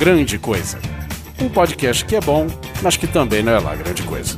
[0.00, 0.78] Grande Coisa.
[1.38, 2.46] Um podcast que é bom,
[2.80, 4.34] mas que também não é lá grande coisa.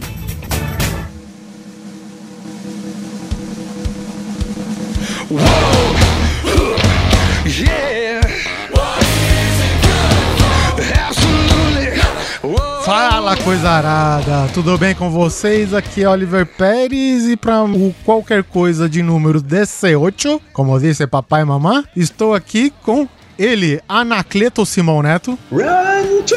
[12.85, 15.73] Fala coisa arada, tudo bem com vocês?
[15.73, 21.43] Aqui é Oliver Pérez e para o qualquer coisa de número 18, como disse papai
[21.43, 23.07] e mamãe, estou aqui com
[23.43, 25.37] ele, Anacleto Simão Neto.
[25.51, 26.37] Run to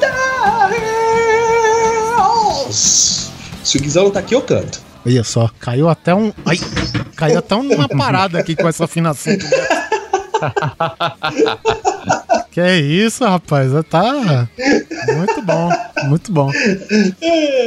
[0.00, 0.08] the
[2.64, 3.30] hills.
[3.62, 4.80] Se o Guizão não tá aqui, eu canto.
[5.04, 6.32] Olha só, caiu até um.
[6.46, 6.58] Ai,
[7.14, 9.36] caiu até uma parada aqui com essa afinação.
[12.50, 13.72] que é isso, rapaz?
[13.90, 14.48] Tá
[15.16, 15.68] muito bom,
[16.04, 16.50] muito bom.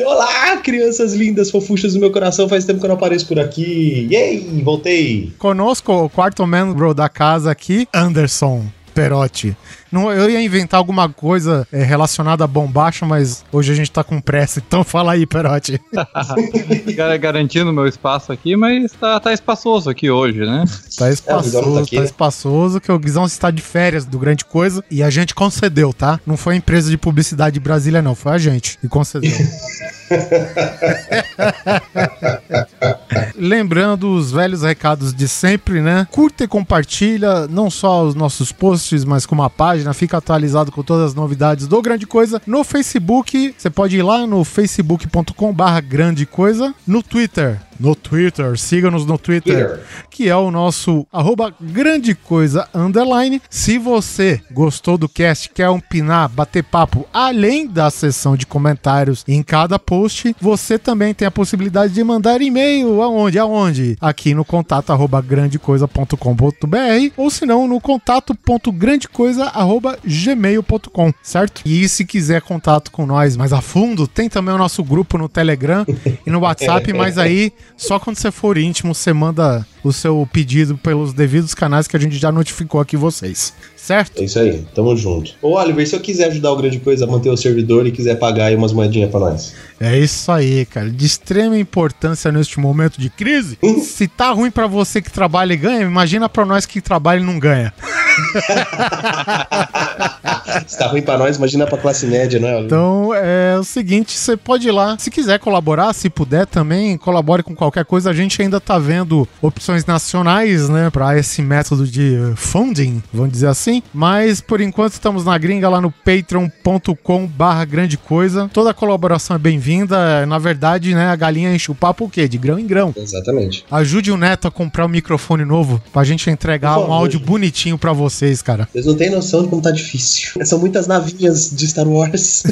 [0.05, 2.50] Olá, crianças lindas, fofuchas do meu coração.
[2.50, 4.08] Faz tempo que eu não apareço por aqui.
[4.11, 5.31] Yay, voltei.
[5.38, 8.66] Conosco o quarto membro da casa aqui, Anderson.
[8.94, 9.56] Perotti.
[9.92, 14.03] Não, eu ia inventar alguma coisa é, relacionada a bombacha, mas hoje a gente tá
[14.03, 15.81] com pressa, então fala aí, Perotti.
[17.20, 20.66] Garantindo meu espaço aqui, mas tá, tá espaçoso aqui hoje, né?
[20.98, 22.06] Tá espaçoso, é, tá, aqui, tá né?
[22.06, 26.20] espaçoso, que o Guizão está de férias do Grande Coisa e a gente concedeu, tá?
[26.26, 29.31] Não foi a empresa de publicidade de Brasília, não, foi a gente que concedeu.
[33.36, 36.08] Lembrando os velhos recados de sempre, né?
[36.12, 39.94] Curta e compartilha não só os nossos posts, mas como a página.
[39.94, 42.42] Fica atualizado com todas as novidades do Grande Coisa.
[42.45, 46.73] No Facebook, você pode ir lá no facebook.com/barra Grande Coisa.
[46.86, 48.58] No Twitter, no Twitter.
[48.58, 53.42] Siga-nos no Twitter, Twitter, que é o nosso arroba grande coisa underline.
[53.50, 59.42] Se você gostou do cast, quer opinar, bater papo, além da sessão de comentários em
[59.42, 60.00] cada post,
[60.39, 63.39] você também tem a possibilidade de mandar e-mail aonde?
[63.39, 63.97] Aonde?
[63.99, 71.61] Aqui no contato arroba grandecoisa.com.br ou se não no contato.grandecoisa arroba gmail.com, certo?
[71.65, 75.30] E se quiser contato com nós mais a fundo, tem também o nosso grupo no
[75.30, 75.86] Telegram
[76.26, 80.77] e no WhatsApp, mas aí só quando você for íntimo, você manda o seu pedido
[80.77, 83.53] pelos devidos canais que a gente já notificou aqui vocês.
[83.81, 84.21] Certo?
[84.21, 85.33] É isso aí, tamo junto.
[85.42, 88.14] Ô, Oliver, se eu quiser ajudar o Grande Coisa a manter o servidor e quiser
[88.19, 89.55] pagar aí umas moedinhas pra nós.
[89.80, 90.87] É isso aí, cara.
[90.87, 93.58] De extrema importância neste momento de crise.
[93.64, 93.81] Hum?
[93.81, 97.23] se tá ruim para você que trabalha e ganha, imagina para nós que trabalha e
[97.23, 97.73] não ganha.
[100.67, 102.61] se tá ruim pra nós, imagina pra classe média, não é?
[102.61, 104.98] Então é o seguinte: você pode ir lá.
[104.98, 108.10] Se quiser colaborar, se puder também, colabore com qualquer coisa.
[108.10, 113.48] A gente ainda tá vendo opções nacionais, né, pra esse método de funding, vamos dizer
[113.48, 113.82] assim.
[113.94, 118.50] Mas por enquanto estamos na gringa lá no patreon.com barra grande coisa.
[118.54, 120.26] Toda colaboração é bem-vinda.
[120.26, 122.27] Na verdade, né, a galinha enche o papo o quê?
[122.27, 122.94] De grão em grão.
[122.95, 123.66] Exatamente.
[123.71, 127.94] Ajude o Neto a comprar um microfone novo pra gente entregar um áudio bonitinho pra
[128.01, 128.68] vocês, cara.
[128.72, 130.34] Vocês não têm noção de como tá difícil.
[130.45, 132.44] São muitas navinhas de Star Wars.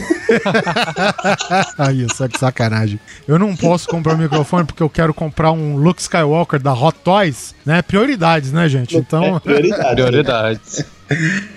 [1.78, 3.00] Aí, isso é que sacanagem.
[3.28, 6.98] Eu não posso comprar um microfone porque eu quero comprar um Luke Skywalker da Hot
[7.04, 7.82] Toys, né?
[7.82, 8.98] Prioridades, né, gente?
[9.10, 9.38] Então.
[9.38, 9.94] É, prioridades.
[9.94, 10.86] prioridades.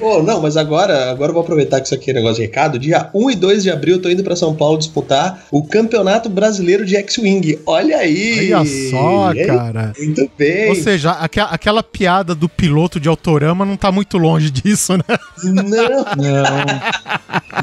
[0.00, 2.78] Oh, não, mas agora, agora eu vou aproveitar que isso aqui é negócio de recado.
[2.78, 6.28] Dia 1 e 2 de abril eu tô indo para São Paulo disputar o Campeonato
[6.28, 7.60] Brasileiro de X-Wing.
[7.66, 8.52] Olha aí!
[8.52, 9.92] Olha só, cara.
[9.98, 10.68] Muito bem.
[10.68, 15.18] Ou seja, aqu aquela piada do piloto de Autorama não tá muito longe disso, né?
[15.42, 15.62] Não.
[15.62, 16.72] não.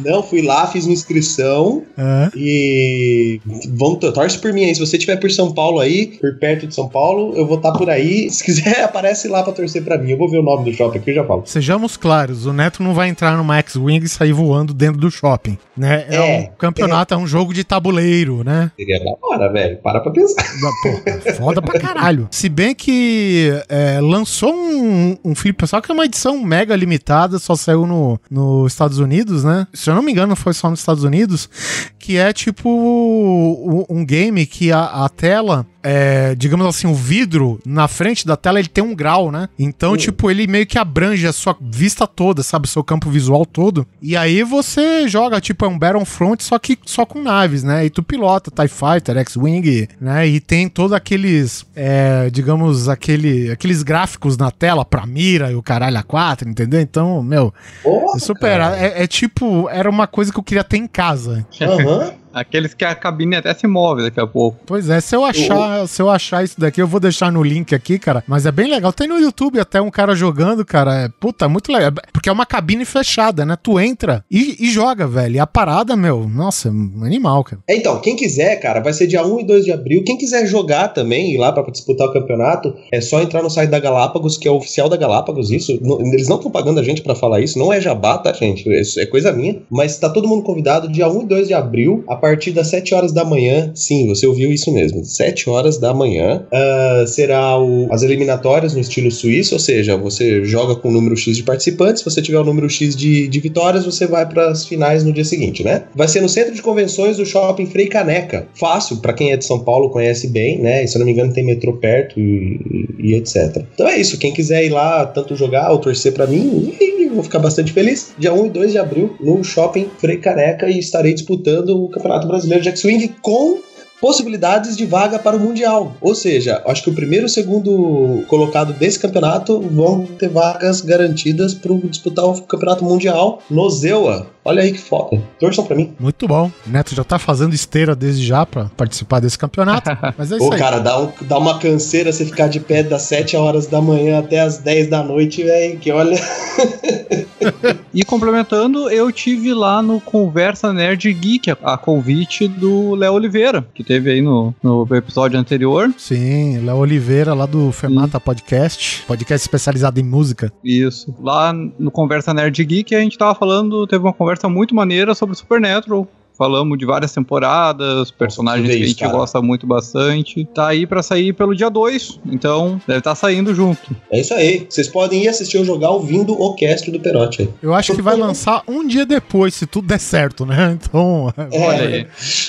[0.04, 2.30] Não, fui lá, fiz uma inscrição é.
[2.36, 4.76] e vão, torce por mim aí.
[4.76, 7.72] Se você estiver por São Paulo aí, por perto de São Paulo, eu vou estar
[7.72, 8.30] tá por aí.
[8.30, 10.12] Se quiser, aparece lá para torcer para mim.
[10.12, 11.44] Eu vou ver o nome do shopping aqui e já falo.
[11.46, 15.10] Seja sejamos claros, o Neto não vai entrar numa X-Wing e sair voando dentro do
[15.10, 16.06] shopping, né?
[16.10, 17.18] É, é um campeonato, é...
[17.18, 18.72] é um jogo de tabuleiro, né?
[18.76, 19.78] Seria da hora, velho.
[19.78, 20.44] Para pra pensar.
[20.84, 22.28] Pô, foda pra caralho.
[22.32, 27.40] Se bem que é, lançou um, um Flip só que é uma edição mega limitada,
[27.40, 29.66] só saiu no, nos Estados Unidos, né?
[29.74, 31.50] Se eu não me engano, foi só nos Estados Unidos,
[31.98, 37.88] que é tipo um game que a, a tela é, digamos assim, o vidro na
[37.88, 39.50] frente da tela ele tem um grau, né?
[39.58, 42.66] Então, tipo, ele meio que abrange a sua vista toda, sabe?
[42.66, 43.88] O seu campo visual todo.
[44.02, 47.86] E aí você joga, tipo, é um Battlefront, só que só com naves, né?
[47.86, 50.28] E tu pilota TIE Fighter, X-Wing, né?
[50.28, 55.64] E tem todos aqueles, é, digamos, aquele, aqueles gráficos na tela pra mira e o
[55.64, 56.82] caralho a 4, entendeu?
[56.82, 57.54] Então, meu,
[57.84, 58.60] Porra, super.
[58.60, 61.46] É, é, tipo, era uma coisa que eu queria ter em casa.
[61.62, 61.78] Aham.
[61.78, 62.29] Uhum.
[62.34, 64.60] Aqueles que a cabine até se move daqui a pouco.
[64.66, 67.74] Pois é, se eu achar, se eu achar isso daqui, eu vou deixar no link
[67.74, 68.24] aqui, cara.
[68.28, 68.94] Mas é bem legal.
[68.94, 71.06] Tem no YouTube até um cara jogando, cara.
[71.06, 71.92] É, puta, muito legal.
[72.14, 73.58] Porque é uma cabine fechada, né?
[73.62, 75.36] Tu entra e, e joga, velho.
[75.36, 76.72] E a parada, meu, nossa, é
[77.06, 77.62] animal, cara.
[77.68, 80.04] É, então, quem quiser, cara, vai ser dia 1 e 2 de abril.
[80.06, 83.70] Quem quiser jogar também, ir lá pra disputar o campeonato, é só entrar no site
[83.70, 85.72] da Galápagos, que é o oficial da Galápagos, isso.
[85.72, 88.70] Eles não estão pagando a gente pra falar isso, não é jabá, tá, gente?
[88.70, 89.62] Isso é coisa minha.
[89.70, 92.94] Mas tá todo mundo convidado dia 1 e 2 de abril, a partir das 7
[92.94, 93.72] horas da manhã.
[93.74, 95.04] Sim, você ouviu isso mesmo.
[95.04, 96.46] 7 horas da manhã.
[96.52, 101.16] Uh, será o, as eliminatórias no estilo suíço, ou seja, você joga com o número
[101.16, 102.02] X de participantes.
[102.02, 105.12] Se você tiver o número X de, de vitórias, você vai para as finais no
[105.12, 105.84] dia seguinte, né?
[105.96, 108.48] Vai ser no centro de convenções do shopping Frei Caneca.
[108.54, 110.84] Fácil, para quem é de São Paulo conhece bem, né?
[110.84, 112.60] E, se eu não me engano, tem metrô perto e,
[113.00, 113.64] e, etc.
[113.74, 114.18] Então é isso.
[114.18, 116.74] Quem quiser ir lá tanto jogar ou torcer para mim,
[117.20, 118.14] vou ficar bastante feliz.
[118.18, 122.09] Dia 1 e 2 de abril, no shopping Frei Caneca, e estarei disputando o Campeonato
[122.28, 123.60] Brasileiro de X-Wing com
[124.00, 125.96] possibilidades de vaga para o Mundial.
[126.02, 130.82] Ou seja, acho que o primeiro e o segundo colocado desse campeonato vão ter vagas
[130.82, 134.28] garantidas para disputar o Campeonato Mundial no Zewa.
[134.50, 135.22] Olha aí que foda.
[135.40, 135.94] Torçam pra mim.
[136.00, 136.52] Muito bom.
[136.66, 139.92] O Neto já tá fazendo esteira desde já pra participar desse campeonato.
[140.18, 140.60] Mas é isso Ô, aí.
[140.60, 144.18] cara, dá, um, dá uma canseira você ficar de pé das 7 horas da manhã
[144.18, 145.78] até as 10 da noite, velho.
[145.78, 146.18] Que olha.
[147.94, 153.84] e complementando, eu tive lá no Conversa Nerd Geek, a convite do Léo Oliveira, que
[153.84, 155.94] teve aí no, no episódio anterior.
[155.98, 158.24] Sim, Léo Oliveira, lá do Fermata Sim.
[158.24, 160.52] Podcast, podcast especializado em música.
[160.64, 161.14] Isso.
[161.22, 165.36] Lá no Conversa Nerd Geek a gente tava falando, teve uma conversa muito maneira sobre
[165.36, 166.08] Supernatural,
[166.40, 169.12] falamos de várias temporadas, personagens que a gente cara.
[169.12, 170.46] gosta muito bastante.
[170.56, 173.82] Tá aí para sair pelo dia 2, então deve estar tá saindo junto.
[174.10, 174.66] É isso aí.
[174.70, 177.50] Vocês podem ir assistir ou jogar ouvindo o cast do Perotti.
[177.62, 180.78] Eu acho que vai lançar um dia depois, se tudo der certo, né?
[180.90, 181.60] Então, é.
[181.60, 182.08] olha aí.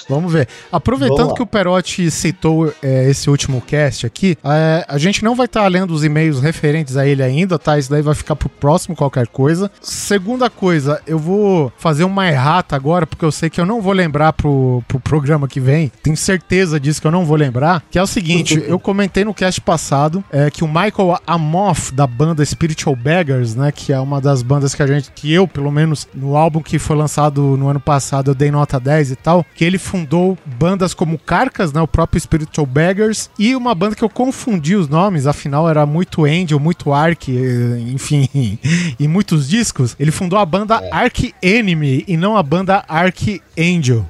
[0.09, 0.47] Vamos ver.
[0.71, 5.35] Aproveitando Vamos que o Perotti citou é, esse último cast aqui, é, a gente não
[5.35, 7.77] vai estar tá lendo os e-mails referentes a ele ainda, tá?
[7.79, 9.71] Isso daí vai ficar pro próximo qualquer coisa.
[9.81, 13.85] Segunda coisa, eu vou fazer uma errata agora, porque eu sei que eu não não
[13.85, 17.83] vou lembrar pro, pro programa que vem, tenho certeza disso que eu não vou lembrar,
[17.91, 22.07] que é o seguinte, eu comentei no cast passado é, que o Michael Amoff, da
[22.07, 25.73] banda Spiritual Beggars, né, que é uma das bandas que a gente, que eu, pelo
[25.73, 29.47] menos, no álbum que foi lançado no ano passado, eu dei nota 10 e tal,
[29.55, 34.05] que ele fundou bandas como Carcas, né, o próprio Spiritual Beggars, e uma banda que
[34.05, 37.33] eu confundi os nomes, afinal era muito Angel, muito Ark,
[37.95, 38.29] enfim,
[39.01, 40.91] e muitos discos, ele fundou a banda é.
[40.93, 43.41] Ark Enemy e não a banda Ark
[43.77, 44.05] Angel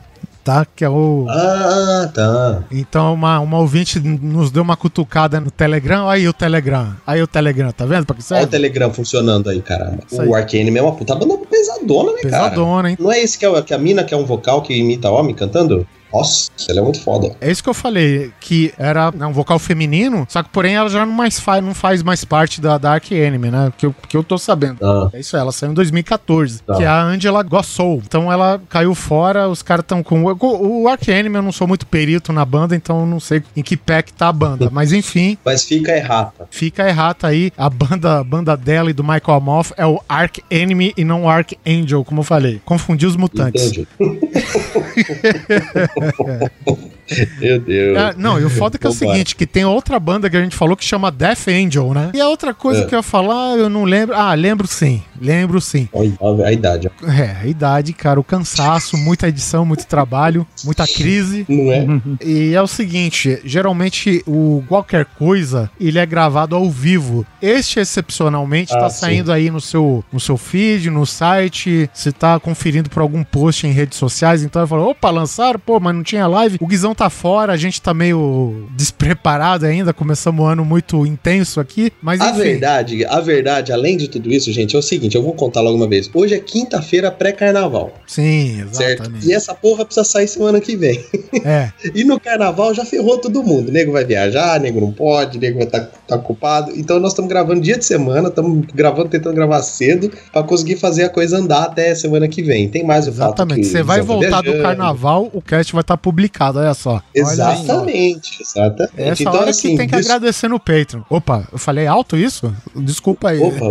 [0.45, 0.67] tá?
[0.75, 1.27] Que é o.
[1.29, 2.65] Ah, tá.
[2.71, 6.09] Então, uma, uma ouvinte nos deu uma cutucada no Telegram.
[6.09, 6.97] Aí o Telegram.
[7.07, 8.07] Aí o Telegram, tá vendo?
[8.33, 9.99] Olha o Telegram funcionando aí, caramba.
[10.11, 12.51] Isso o Arcane é uma puta banda pesadona, né, pesadona, cara?
[12.51, 12.97] Pesadona, hein?
[12.99, 15.35] Não é esse que, é, que a mina que é um vocal que imita homem
[15.35, 15.87] cantando?
[16.13, 17.35] Nossa, ela é muito foda.
[17.41, 20.89] É isso que eu falei, que era né, um vocal feminino, só que porém ela
[20.89, 23.73] já não, mais faz, não faz mais parte da Dark Enemy, né?
[23.77, 24.79] Que eu, que eu tô sabendo.
[24.83, 25.11] Ah.
[25.13, 26.75] É isso, ela saiu em 2014, ah.
[26.75, 28.03] que é a Angela Gossou.
[28.05, 30.25] Então ela caiu fora, os caras estão com...
[30.25, 33.43] O, o Ark Enemy eu não sou muito perito na banda, então eu não sei
[33.57, 34.69] em que pé que tá a banda.
[34.73, 35.39] Mas enfim...
[35.45, 36.49] Mas fica errata.
[36.51, 37.53] Fica errata aí.
[37.57, 41.25] A banda, a banda dela e do Michael Amoff é o Ark Enemy e não
[41.25, 42.61] o Ark Angel, como eu falei.
[42.65, 43.73] Confundi os mutantes.
[47.41, 47.99] Meu Deus.
[47.99, 50.37] É, não, e o foda é que é o seguinte, que tem outra banda que
[50.37, 52.11] a gente falou que chama Death Angel, né?
[52.15, 52.87] E a outra coisa é.
[52.87, 54.15] que eu ia falar, eu não lembro.
[54.15, 55.03] Ah, lembro sim.
[55.21, 55.89] Lembro sim.
[55.93, 56.91] A, a idade.
[57.03, 61.45] É, a idade, cara, o cansaço, muita edição, muito trabalho, muita crise.
[61.49, 61.87] Não é?
[62.25, 67.27] E é o seguinte, geralmente o qualquer coisa, ele é gravado ao vivo.
[67.43, 69.01] Este excepcionalmente ah, tá sim.
[69.01, 73.67] saindo aí no seu, no seu feed, no site, se tá conferindo por algum post
[73.67, 76.59] em redes sociais, então eu falo, opa, lançaram, pô, mas não tinha live.
[76.61, 81.61] O Guizão tá fora, a gente tá meio despreparado ainda, começamos um ano muito intenso
[81.61, 82.29] aqui, mas enfim.
[82.29, 85.61] A verdade, a verdade, além de tudo isso, gente, é o seguinte, eu vou contar
[85.61, 86.11] logo uma vez.
[86.13, 87.93] Hoje é quinta-feira pré-carnaval.
[88.07, 88.77] Sim, exatamente.
[88.77, 89.11] Certo?
[89.25, 91.01] E essa porra precisa sair semana que vem.
[91.43, 91.71] É.
[91.95, 93.69] e no carnaval já ferrou todo mundo.
[93.69, 96.73] O nego vai viajar, nego não pode, nego vai estar tá, tá ocupado.
[96.77, 101.05] Então nós estamos gravando dia de semana, estamos gravando, tentando gravar cedo para conseguir fazer
[101.05, 102.69] a coisa andar até semana que vem.
[102.69, 103.67] Tem mais o Exatamente.
[103.67, 107.03] Você vai voltar do carnaval, o cast vai estar tá publicado, olha só.
[107.15, 108.93] Exatamente, exatamente.
[108.97, 110.07] Essa então, hora assim, que tem que des...
[110.07, 111.03] agradecer no Patreon.
[111.09, 112.55] Opa, eu falei alto isso?
[112.75, 113.41] Desculpa aí.
[113.41, 113.67] Opa,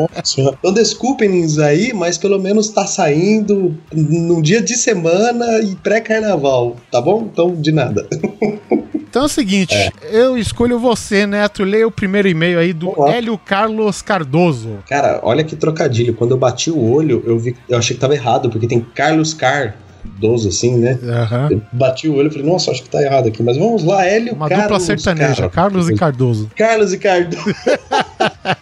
[0.00, 0.22] opa,
[0.58, 7.00] então desculpem aí, mas pelo menos tá saindo num dia de semana e pré-carnaval, tá
[7.00, 7.28] bom?
[7.30, 8.06] Então, de nada.
[9.14, 9.92] Então é o seguinte, é.
[10.10, 11.62] eu escolho você, Neto.
[11.62, 13.14] Leia o primeiro e-mail aí do Olá.
[13.14, 14.78] Hélio Carlos Cardoso.
[14.88, 16.14] Cara, olha que trocadilho.
[16.14, 19.32] Quando eu bati o olho, eu vi, eu achei que tava errado, porque tem Carlos
[19.32, 20.98] Car Cardoso, assim, né?
[21.02, 21.60] Uhum.
[21.72, 23.42] bati o olho e falei, nossa, acho que tá errado aqui.
[23.42, 26.50] Mas vamos lá, Hélio Uma Carlos, dupla sertaneja, Carlos e Cardoso.
[26.56, 27.44] Carlos e Cardoso.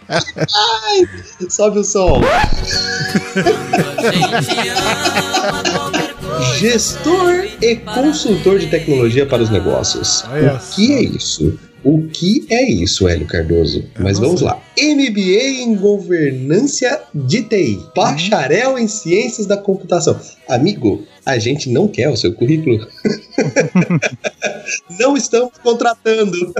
[0.09, 2.21] Ai, sobe o som.
[6.57, 10.23] Gestor e consultor de tecnologia para os negócios.
[10.23, 11.57] o que é isso?
[11.83, 13.83] O que é isso, Hélio Cardoso?
[13.99, 14.61] Mas vamos lá.
[14.79, 17.79] MBA em Governança de TI.
[17.93, 20.17] Bacharel em Ciências da Computação.
[20.47, 22.87] Amigo, a gente não quer o seu currículo.
[24.99, 26.53] não estamos contratando.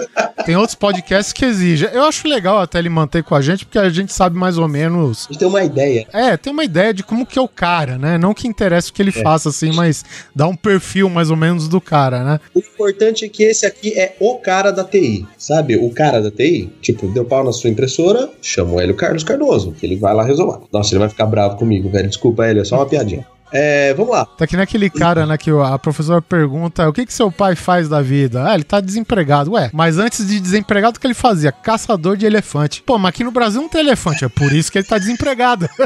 [0.45, 1.89] Tem outros podcasts que exigem.
[1.91, 4.67] Eu acho legal até ele manter com a gente, porque a gente sabe mais ou
[4.67, 5.27] menos.
[5.29, 6.07] A gente tem uma ideia.
[6.11, 8.17] É, tem uma ideia de como que é o cara, né?
[8.17, 9.23] Não que interessa o que ele é.
[9.23, 10.03] faça, assim, mas
[10.35, 12.39] dá um perfil mais ou menos do cara, né?
[12.53, 15.75] O importante é que esse aqui é o cara da TI, sabe?
[15.75, 19.71] O cara da TI, tipo, deu pau na sua impressora, chama o Hélio Carlos Cardoso,
[19.71, 20.65] que ele vai lá resolver.
[20.71, 22.07] Nossa, ele vai ficar bravo comigo, velho.
[22.07, 23.25] Desculpa, Hélio, é só uma piadinha.
[23.53, 24.25] É, vamos lá.
[24.25, 27.55] Tá que nem aquele cara, né, que a professora pergunta o que que seu pai
[27.55, 28.49] faz da vida?
[28.49, 29.51] Ah, ele tá desempregado.
[29.51, 31.51] Ué, mas antes de desempregado, o que ele fazia?
[31.51, 32.81] Caçador de elefante.
[32.81, 35.69] Pô, mas aqui no Brasil não tem elefante, é por isso que ele tá desempregado.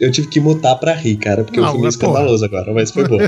[0.00, 2.90] Eu tive que mutar pra rir, cara, porque não, eu fui meio escandaloso agora, mas
[2.90, 3.18] foi bom.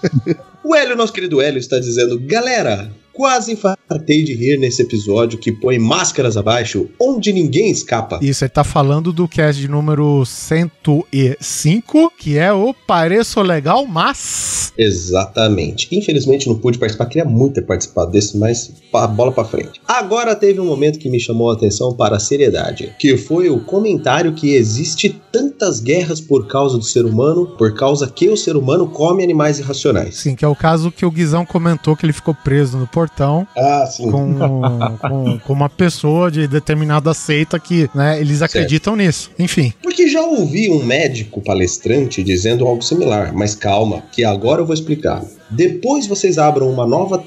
[0.62, 5.50] o Hélio, nosso querido Hélio, está dizendo: Galera, Quase infartei de rir nesse episódio que
[5.50, 8.20] põe máscaras abaixo, onde ninguém escapa.
[8.22, 14.72] Isso, ele tá falando do cast de número 105, que é o Pareço Legal, mas.
[14.78, 15.88] Exatamente.
[15.90, 18.72] Infelizmente não pude participar, queria muito ter participado desse, mas
[19.16, 19.80] bola pra frente.
[19.88, 23.58] Agora teve um momento que me chamou a atenção para a seriedade, que foi o
[23.58, 28.56] comentário que existe tantas guerras por causa do ser humano, por causa que o ser
[28.56, 30.18] humano come animais irracionais.
[30.18, 33.07] Sim, que é o caso que o Guizão comentou que ele ficou preso no portão
[33.08, 39.06] portão ah, com, com, com, uma pessoa de determinada seita que né, eles acreditam certo.
[39.06, 39.30] nisso.
[39.38, 39.72] Enfim.
[39.82, 44.74] Porque já ouvi um médico palestrante dizendo algo similar, mas calma, que agora eu vou
[44.74, 45.24] explicar.
[45.50, 47.22] Depois vocês abram uma nova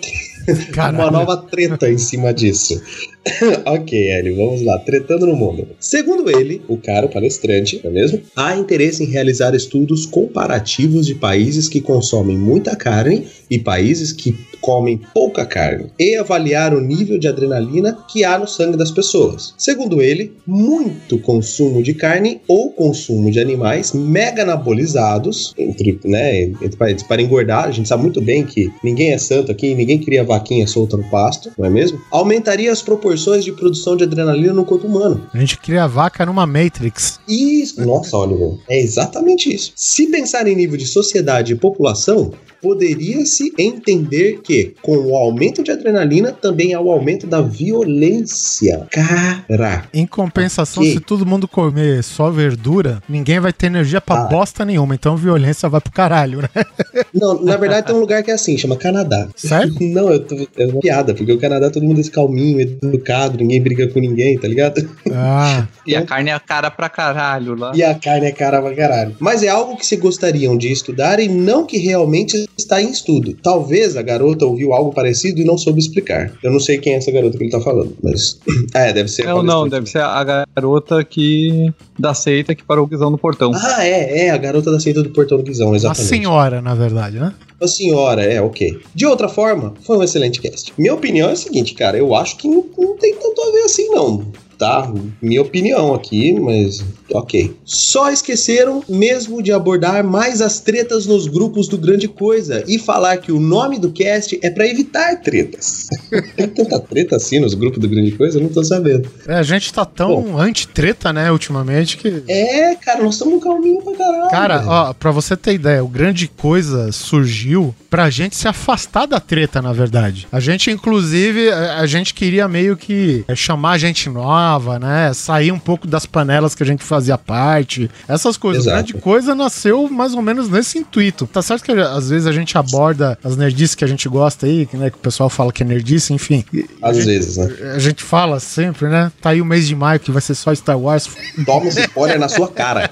[0.94, 2.82] uma nova treta em cima disso.
[3.66, 5.68] ok, Eli, vamos lá, tretando no mundo.
[5.80, 8.22] Segundo ele, o cara, o palestrante, não é mesmo?
[8.36, 14.36] Há interesse em realizar estudos comparativos de países que consomem muita carne e países que
[14.62, 19.53] comem pouca carne e avaliar o nível de adrenalina que há no sangue das pessoas.
[19.58, 26.77] Segundo ele, muito consumo de carne ou consumo de animais mega anabolizados entre, né, entre
[27.08, 27.65] para engordar.
[27.65, 31.03] A gente sabe muito bem que ninguém é santo aqui, ninguém cria vaquinha solta no
[31.10, 32.01] pasto, não é mesmo?
[32.12, 35.27] Aumentaria as proporções de produção de adrenalina no corpo humano.
[35.34, 37.20] A gente cria vaca numa Matrix.
[37.27, 37.84] Isso.
[37.86, 39.72] Nossa, Oliver, é exatamente isso.
[39.75, 45.72] Se pensar em nível de sociedade e população, poderia-se entender que, com o aumento de
[45.72, 48.88] adrenalina, também há o aumento da violência.
[48.91, 49.86] Cara.
[49.94, 50.94] Em compensação, que...
[50.94, 54.25] se todo mundo comer só verdura, ninguém vai ter energia pra ah.
[54.25, 54.96] bosta nenhuma.
[54.96, 56.50] Então violência vai pro caralho, né?
[57.13, 59.27] Não, na verdade tem um lugar que é assim, chama Canadá.
[59.36, 59.74] Sério?
[59.82, 63.62] Não, eu tô, é uma piada, porque o Canadá todo mundo é calminho, educado, ninguém
[63.62, 64.88] briga com ninguém, tá ligado?
[65.12, 65.68] Ah.
[65.86, 67.72] e a carne é cara pra caralho lá.
[67.75, 69.15] E a carne é cara pra caralho.
[69.20, 73.38] Mas é algo que se gostariam de estudar e não que realmente está em estudo.
[73.41, 76.32] Talvez a garota ouviu algo parecido e não soube explicar.
[76.44, 78.39] Eu não sei quem é essa garota que ele está falando, mas.
[78.74, 79.25] é, deve ser.
[79.25, 81.72] Não, não, deve ser a garota que.
[81.98, 83.51] da seita que parou o Guizão no portão.
[83.53, 86.06] Ah, é, é, a garota da seita do portão do Guizão, exatamente.
[86.06, 87.34] A senhora, na verdade, né?
[87.62, 88.80] A senhora, é, ok.
[88.94, 90.74] De outra forma, foi um excelente cast.
[90.77, 93.62] Minha opinião é a seguinte, cara, eu acho que não, não tem tanto a ver
[93.63, 94.94] assim, não tá?
[95.20, 97.56] Minha opinião aqui, mas ok.
[97.65, 103.18] Só esqueceram mesmo de abordar mais as tretas nos grupos do Grande Coisa e falar
[103.18, 105.88] que o nome do cast é para evitar tretas.
[106.38, 108.38] Tem tanta treta assim nos grupos do Grande Coisa?
[108.38, 109.10] Eu não tô sabendo.
[109.27, 112.24] É, a gente tá tão anti-treta, né, ultimamente que.
[112.27, 114.30] É, cara, nós estamos calminho pra caralho.
[114.30, 114.70] Cara, velho.
[114.70, 119.60] ó, pra você ter ideia, o Grande Coisa surgiu pra gente se afastar da treta,
[119.60, 120.27] na verdade.
[120.32, 125.13] A gente, inclusive, a gente queria meio que é, chamar gente nova né?
[125.13, 127.89] Sair um pouco das panelas que a gente fazia parte.
[128.08, 128.65] Essas coisas.
[128.65, 128.77] Exato.
[128.77, 131.27] Grande coisa nasceu mais ou menos nesse intuito.
[131.27, 134.67] Tá certo que às vezes a gente aborda as nerdices que a gente gosta aí,
[134.74, 134.89] né?
[134.89, 136.43] Que o pessoal fala que é nerdice, enfim.
[136.81, 137.74] Às gente, vezes, né?
[137.75, 139.12] A gente fala sempre, né?
[139.22, 141.10] Tá aí o mês de maio que vai ser só Star Wars.
[141.46, 142.89] Toma esse spoiler na sua cara.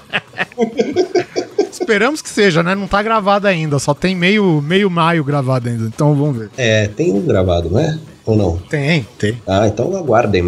[1.70, 2.74] Esperamos que seja, né?
[2.74, 6.50] Não tá gravado ainda, só tem meio, meio maio gravado ainda, então vamos ver.
[6.56, 7.98] É, tem um gravado, não é?
[8.24, 8.56] Ou não?
[8.58, 9.40] Tem, tem.
[9.46, 10.42] Ah, então aguardem.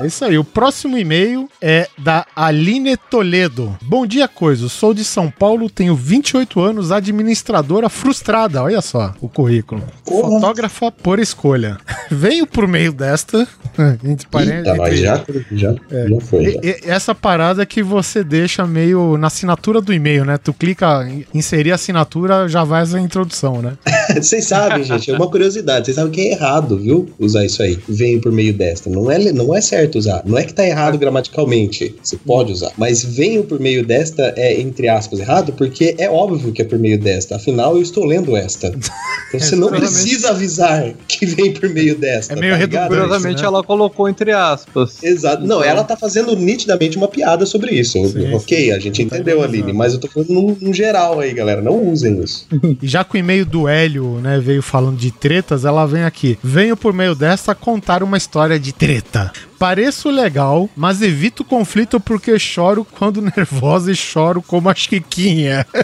[0.00, 0.38] É isso aí.
[0.38, 3.76] O próximo e-mail é da Aline Toledo.
[3.82, 4.68] Bom dia, coisa.
[4.68, 8.62] Sou de São Paulo, tenho 28 anos, administradora frustrada.
[8.62, 9.82] Olha só o currículo.
[10.04, 11.78] Fotógrafa por escolha.
[12.10, 13.46] Venho por meio desta
[14.04, 14.78] entre parênteses.
[14.78, 16.08] Mas já, já, é.
[16.08, 16.44] já foi.
[16.44, 16.60] Já.
[16.62, 20.38] E, essa parada que você deixa meio na assinatura do e-mail, né?
[20.38, 23.74] Tu clica em inserir assinatura, já vai essa introdução, né?
[24.14, 25.86] Vocês sabem, gente, é uma curiosidade.
[25.86, 26.93] Vocês sabem que é errado, viu?
[27.18, 27.78] Usar isso aí.
[27.88, 28.88] Vem por meio desta.
[28.90, 30.22] Não é, não é certo usar.
[30.24, 31.94] Não é que tá errado gramaticalmente.
[32.02, 32.72] Você pode usar.
[32.76, 36.78] Mas venho por meio desta é, entre aspas, errado, porque é óbvio que é por
[36.78, 37.36] meio desta.
[37.36, 38.68] Afinal, eu estou lendo esta.
[38.68, 42.34] Então você não precisa avisar que vem por meio desta.
[42.34, 43.42] É meio tá redundante.
[43.42, 43.44] né?
[43.44, 45.02] ela colocou entre aspas.
[45.02, 45.42] Exato.
[45.42, 45.64] Não, então...
[45.64, 47.92] ela tá fazendo nitidamente uma piada sobre isso.
[47.92, 51.32] Sim, ok, a gente entendeu, tá Aline, mas eu tô falando num, num geral aí,
[51.32, 51.60] galera.
[51.60, 52.46] Não usem isso.
[52.80, 56.38] e já que o e-mail do Hélio, né, veio falando de tretas, ela vem aqui.
[56.42, 59.32] Venho por meio desta contar uma história de treta.
[59.58, 65.66] Pareço legal, mas evito conflito porque choro quando nervosa e choro como a Chiquinha.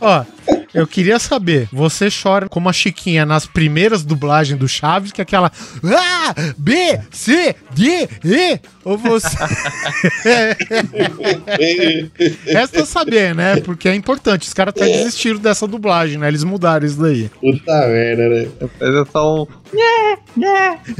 [0.00, 0.24] Ó,
[0.72, 5.24] eu queria saber, você chora como a Chiquinha nas primeiras dublagens do Chaves, que é
[5.24, 5.50] aquela
[5.82, 9.26] A, B, C, D, E, ou você...
[12.46, 13.56] Resta saber, né?
[13.60, 16.28] Porque é importante, os caras até desistiram dessa dublagem, né?
[16.28, 17.28] Eles mudaram isso daí.
[17.40, 18.46] Puta merda, né?
[18.80, 19.46] É só um...
[19.74, 20.12] É,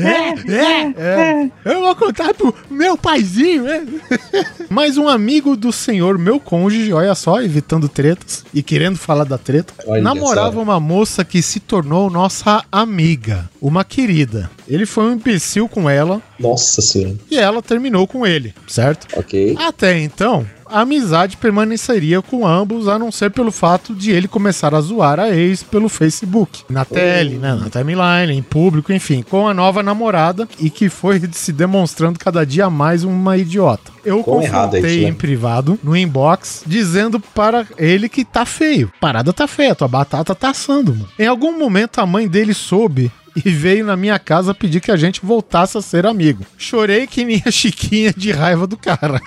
[0.02, 1.50] é, é.
[1.64, 3.86] Eu vou contar pro meu paizinho, né?
[4.68, 9.38] Mais um amigo do senhor, meu cônjuge, olha só, evitando tretas e querendo falar da
[9.38, 14.50] treta, olha namorava uma moça que se tornou nossa amiga, uma querida.
[14.66, 16.20] Ele foi um imbecil com ela.
[16.38, 17.16] Nossa senhora.
[17.30, 19.06] E ela terminou com ele, certo?
[19.18, 19.56] Ok.
[19.58, 24.74] Até então, a amizade permaneceria com ambos, a não ser pelo fato de ele começar
[24.74, 29.46] a zoar a ex pelo Facebook, na tele, né, na timeline, em público, enfim, com
[29.46, 33.92] a nova namorada e que foi se demonstrando cada dia mais uma idiota.
[34.04, 38.92] Eu Como confrontei em privado, no inbox, dizendo para ele que tá feio.
[39.00, 41.08] Parada tá feia, tua batata tá assando, mano.
[41.18, 43.10] Em algum momento a mãe dele soube
[43.44, 46.44] e veio na minha casa pedir que a gente voltasse a ser amigo.
[46.56, 49.20] Chorei que nem a Chiquinha de raiva do cara.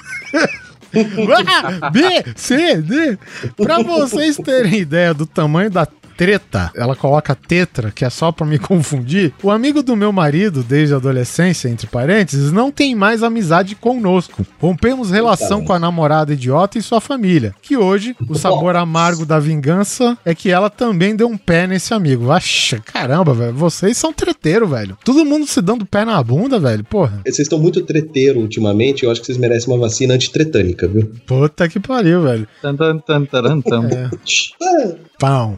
[1.82, 2.02] A, B,
[2.36, 3.18] C, D.
[3.56, 5.86] Pra vocês terem ideia do tamanho da
[6.20, 9.34] treta, ela coloca tetra, que é só para me confundir.
[9.42, 14.46] O amigo do meu marido, desde a adolescência, entre parênteses, não tem mais amizade conosco.
[14.60, 17.56] Rompemos relação com a namorada idiota e sua família.
[17.62, 21.94] Que hoje, o sabor amargo da vingança é que ela também deu um pé nesse
[21.94, 22.30] amigo.
[22.30, 23.54] Acha, caramba, velho.
[23.54, 24.98] Vocês são treteiro, velho.
[25.06, 26.84] Todo mundo se dando pé na bunda, velho.
[26.84, 27.22] Porra.
[27.24, 29.06] Vocês estão muito treteiro ultimamente.
[29.06, 31.10] Eu acho que vocês merecem uma vacina antitretânica, viu?
[31.26, 32.46] Puta que pariu, velho.
[32.62, 33.26] Tan, tan, tan.
[33.88, 34.98] É.
[35.18, 35.58] Pão.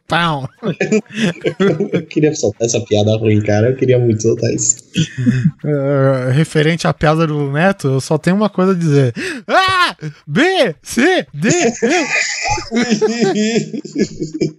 [0.11, 0.49] Pau.
[1.93, 3.69] eu queria soltar essa piada ruim, cara.
[3.69, 4.75] Eu queria muito soltar isso.
[5.63, 9.13] Uh, referente à piada do Neto, eu só tenho uma coisa a dizer:
[9.47, 9.95] A,
[10.27, 11.49] B, C, D,
[13.33, 13.81] E.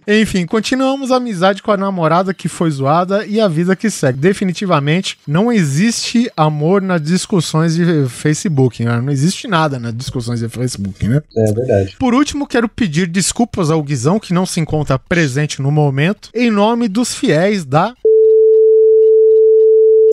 [0.21, 4.17] Enfim, continuamos a amizade com a namorada que foi zoada e a vida que segue.
[4.17, 8.99] Definitivamente não existe amor nas discussões de Facebook, né?
[9.01, 11.21] Não existe nada nas discussões de Facebook, né?
[11.37, 11.95] É verdade.
[11.99, 16.29] Por último, quero pedir desculpas ao Guizão, que não se encontra presente presente no momento,
[16.33, 17.93] em nome dos fiéis da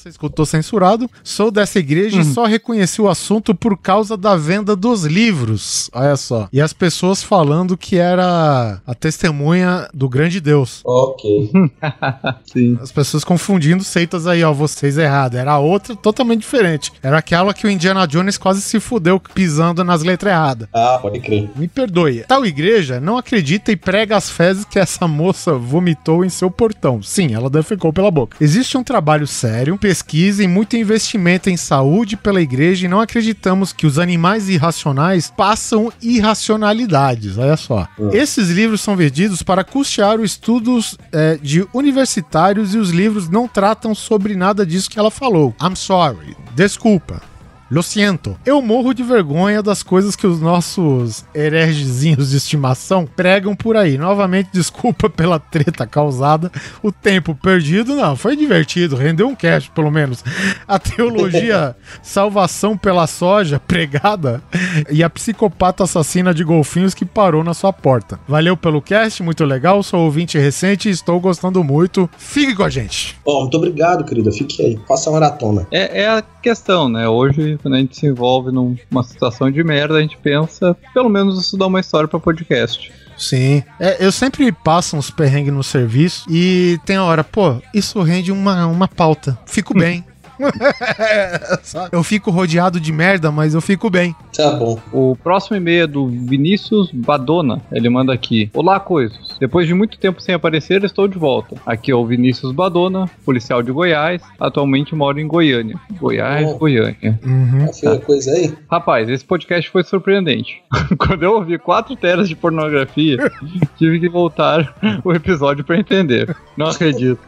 [0.01, 1.11] você escutou censurado.
[1.23, 2.21] Sou dessa igreja hum.
[2.21, 5.91] e só reconheci o assunto por causa da venda dos livros.
[5.93, 6.49] Olha só.
[6.53, 10.81] E as pessoas falando que era a testemunha do grande Deus.
[10.85, 11.51] Ok.
[12.51, 12.79] Sim.
[12.81, 14.53] As pessoas confundindo seitas aí, ó.
[14.53, 15.37] Vocês errado.
[15.37, 16.93] Era outra totalmente diferente.
[17.03, 20.69] Era aquela que o Indiana Jones quase se fudeu pisando nas letras erradas.
[20.73, 21.51] Ah, pode crer.
[21.57, 22.25] Me perdoe.
[22.27, 27.03] Tal igreja não acredita e prega as fezes que essa moça vomitou em seu portão.
[27.03, 28.37] Sim, ela defecou pela boca.
[28.41, 33.73] Existe um trabalho sério, pesquisa e muito investimento em saúde pela igreja e não acreditamos
[33.73, 37.37] que os animais irracionais passam irracionalidades.
[37.37, 37.89] Olha só.
[37.99, 38.11] Uhum.
[38.13, 43.49] Esses livros são vendidos para custear os estudos é, de universitários e os livros não
[43.49, 45.53] tratam sobre nada disso que ela falou.
[45.61, 46.37] I'm sorry.
[46.55, 47.30] Desculpa.
[47.71, 48.37] Lo siento.
[48.45, 53.97] Eu morro de vergonha das coisas que os nossos heregezinhos de estimação pregam por aí.
[53.97, 56.51] Novamente, desculpa pela treta causada.
[56.83, 60.25] O tempo perdido, não, foi divertido, rendeu um cash, pelo menos.
[60.67, 64.43] A teologia salvação pela soja pregada
[64.91, 68.19] e a psicopata assassina de golfinhos que parou na sua porta.
[68.27, 69.81] Valeu pelo cast, muito legal.
[69.85, 72.11] Sou ouvinte recente e estou gostando muito.
[72.19, 73.17] Fique com a gente.
[73.25, 74.33] Oh, muito obrigado, querida.
[74.33, 74.81] Fique aí.
[74.89, 75.69] Faça a maratona.
[75.71, 77.09] É, é a questão, né?
[77.09, 81.41] Hoje quando a gente se envolve numa situação de merda, a gente pensa, pelo menos
[81.41, 82.93] isso dá uma história para podcast.
[83.17, 83.63] Sim.
[83.79, 88.33] É, eu sempre passo uns perrengues no serviço e tem a hora, pô, isso rende
[88.33, 89.39] uma, uma pauta.
[89.47, 90.05] Fico bem.
[91.93, 94.15] eu fico rodeado de merda, mas eu fico bem.
[94.35, 94.79] Tá bom.
[94.93, 97.61] O próximo e-mail é do Vinícius Badona.
[97.71, 99.30] Ele manda aqui: Olá, coisas.
[99.41, 101.57] Depois de muito tempo sem aparecer, estou de volta.
[101.65, 104.21] Aqui é o Vinícius Badona, policial de Goiás.
[104.39, 105.77] Atualmente moro em Goiânia.
[105.99, 106.59] Goiás, oh.
[106.59, 107.19] Goiânia.
[107.25, 107.67] Uhum.
[107.83, 108.53] Tá coisa aí?
[108.71, 110.63] Rapaz, esse podcast foi surpreendente.
[110.99, 113.17] Quando eu ouvi quatro teras de pornografia,
[113.79, 116.37] tive que voltar o episódio para entender.
[116.55, 117.21] Não acredito.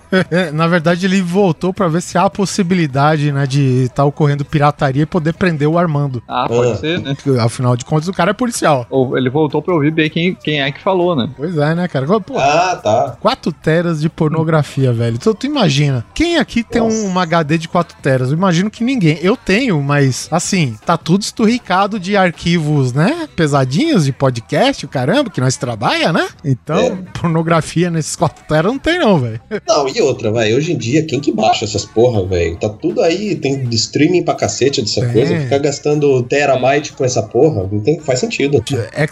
[0.54, 4.42] Na verdade, ele voltou para ver se há a possibilidade, né, de estar tá ocorrendo
[4.42, 6.22] pirataria e poder prender o Armando.
[6.26, 6.74] Ah, pode é.
[6.76, 7.14] ser, né?
[7.42, 8.86] Afinal de contas, o cara é policial.
[8.88, 11.28] Ou ele voltou pra ouvir bem quem, quem é que falou, né?
[11.36, 12.06] Pois é, né, cara?
[12.20, 13.16] Pô, ah, tá.
[13.20, 15.18] 4 teras de pornografia, velho.
[15.18, 16.04] Tu, tu imagina.
[16.14, 18.30] Quem aqui tem um, uma HD de 4 teras?
[18.30, 19.18] Eu imagino que ninguém.
[19.22, 23.28] Eu tenho, mas assim, tá tudo esturricado de arquivos, né?
[23.36, 26.28] Pesadinhos de podcast, o caramba, que nós trabalha, né?
[26.44, 27.18] Então, é.
[27.18, 29.40] pornografia nesses 4 teras não tem, não, velho.
[29.66, 30.54] Não, e outra, vai.
[30.54, 32.56] Hoje em dia, quem que baixa essas porra, velho?
[32.56, 35.12] Tá tudo aí, tem streaming pra cacete dessa é.
[35.12, 35.40] coisa.
[35.40, 38.62] Ficar gastando terabyte com essa porra, não tem, faz sentido.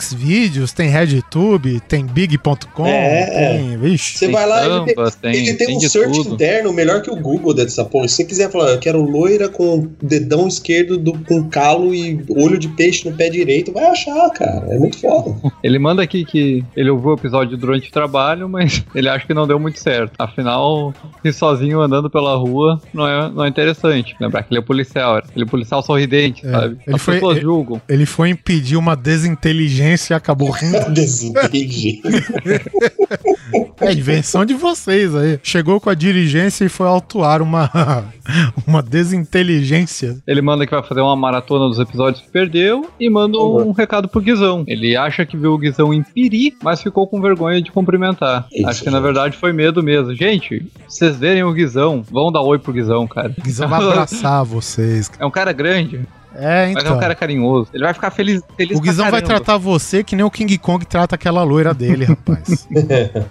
[0.01, 2.05] Xvideos, tem RedTube, tem
[2.37, 3.77] Big.com, é, tem.
[3.79, 4.19] Vixe.
[4.19, 6.35] Você vai lá, e ele tem, ele tem, tem um search tudo.
[6.35, 8.09] interno melhor que o Google dessa porra.
[8.09, 12.59] Se você quiser falar, eu quero loira com dedão esquerdo do, com calo e olho
[12.59, 14.67] de peixe no pé direito, vai achar, cara.
[14.69, 15.35] É muito foda.
[15.63, 19.35] Ele manda aqui que ele ouviu o episódio durante o trabalho, mas ele acha que
[19.35, 20.13] não deu muito certo.
[20.19, 20.95] Afinal,
[21.25, 24.15] ir sozinho andando pela rua não é, não é interessante.
[24.21, 26.79] Lembrar que ele é policial, ele é policial sorridente, é, sabe?
[26.87, 27.81] Ele As foi, pessoas julgam.
[27.89, 30.77] Ele foi impedir uma desinteligência e acabou rindo.
[30.93, 32.16] desinteligência.
[33.81, 35.39] é invenção de vocês aí.
[35.43, 37.71] Chegou com a dirigência e foi autuar uma,
[38.67, 40.19] uma desinteligência.
[40.27, 44.09] Ele manda que vai fazer uma maratona dos episódios que perdeu e manda um recado
[44.09, 44.65] pro Guizão.
[44.67, 48.47] Ele acha que viu o Guizão em Piri, mas ficou com vergonha de cumprimentar.
[48.53, 50.15] Isso, Acho que na verdade foi medo mesmo.
[50.15, 53.35] Gente, vocês verem o Guizão, vão dar oi pro Guizão, cara.
[53.37, 55.11] O Guizão vai abraçar vocês.
[55.19, 56.01] É um cara grande.
[56.39, 56.75] É, então.
[56.75, 57.01] Mas é um então.
[57.01, 57.69] cara carinhoso.
[57.73, 58.43] Ele vai ficar feliz.
[58.57, 62.05] feliz o Guizão vai tratar você que nem o King Kong trata aquela loira dele,
[62.07, 62.69] rapaz.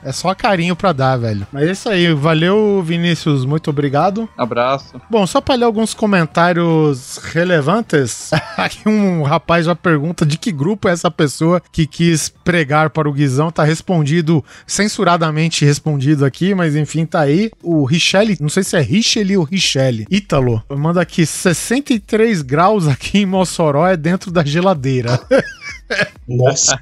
[0.04, 1.48] é só carinho pra dar, velho.
[1.52, 2.14] Mas é isso aí.
[2.14, 3.46] Valeu, Vinícius.
[3.46, 4.28] Muito obrigado.
[4.38, 5.00] Abraço.
[5.10, 8.32] Bom, só pra ler alguns comentários relevantes.
[8.58, 13.10] Aqui um rapaz já pergunta de que grupo é essa pessoa que quis pregar para
[13.10, 13.52] o Guizão.
[13.52, 17.52] Tá respondido, censuradamente respondido aqui, mas enfim, tá aí.
[17.62, 20.06] O Richelle, não sei se é Richelle ou Richelle.
[20.10, 25.20] Ítalo, manda aqui 63 graus aqui em Mossoró é dentro da geladeira.
[26.28, 26.82] Nossa.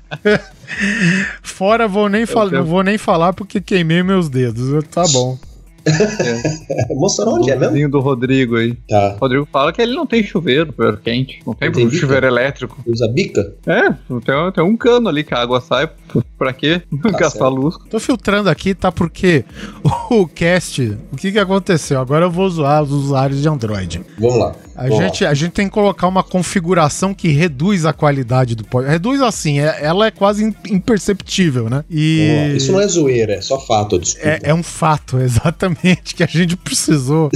[1.42, 4.84] Fora vou nem falar, não vou nem falar porque queimei meus dedos.
[4.90, 5.38] Tá bom.
[5.86, 6.94] É.
[6.96, 7.90] Mossoró onde é mesmo?
[7.90, 8.74] do Rodrigo aí.
[8.88, 9.16] Tá.
[9.18, 11.40] O Rodrigo fala que ele não tem chuveiro, chuveiro quente.
[11.46, 12.82] Não tem, tem chuveiro elétrico.
[12.86, 13.54] Usa bica?
[13.68, 15.90] É, tem, tem um cano ali que a água sai.
[16.38, 16.82] Pra quê?
[17.02, 17.76] Tá Gastar luz.
[17.90, 18.92] Tô filtrando aqui, tá?
[18.92, 19.46] Porque
[20.10, 22.00] o cast, o que que aconteceu?
[22.00, 24.02] Agora eu vou zoar os usuários de Android.
[24.18, 24.56] Vamos lá.
[24.76, 28.94] A gente, a gente tem que colocar uma configuração que reduz a qualidade do podcast.
[28.94, 31.84] Reduz assim, é, ela é quase imperceptível, né?
[31.90, 32.54] E...
[32.56, 34.28] Isso não é zoeira, é só fato, desculpa.
[34.28, 37.30] É, é um fato, exatamente, que a gente precisou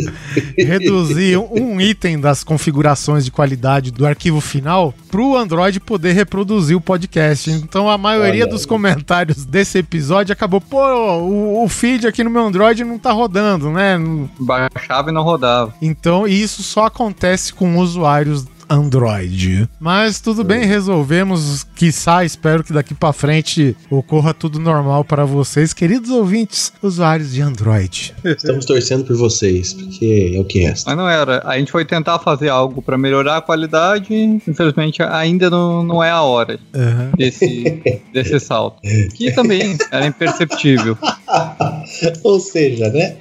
[0.58, 6.76] reduzir um, item das configurações de qualidade do arquivo final para o Android poder reproduzir
[6.76, 7.52] o podcast.
[7.52, 10.82] Então a maioria Olha dos comentários desse episódio acabou, pô,
[11.20, 13.98] o, o, feed aqui no meu Android não tá rodando, né?
[14.40, 15.74] Baixava e não rodava.
[15.82, 19.68] Então, isso só acontece com usuários Android.
[19.80, 21.66] Mas tudo bem, resolvemos.
[21.76, 27.42] Quiçá, espero que daqui para frente ocorra tudo normal para vocês, queridos ouvintes, usuários de
[27.42, 28.14] Android.
[28.24, 30.90] Estamos torcendo por vocês, porque é o que resta.
[30.90, 31.42] Mas não era.
[31.46, 36.10] A gente foi tentar fazer algo para melhorar a qualidade, infelizmente ainda não, não é
[36.10, 37.12] a hora uhum.
[37.18, 37.82] desse,
[38.14, 38.82] desse salto.
[39.16, 40.98] Que também era imperceptível.
[42.24, 43.16] Ou seja, né?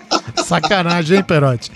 [0.50, 1.70] Sacanagem, hein, Perotti?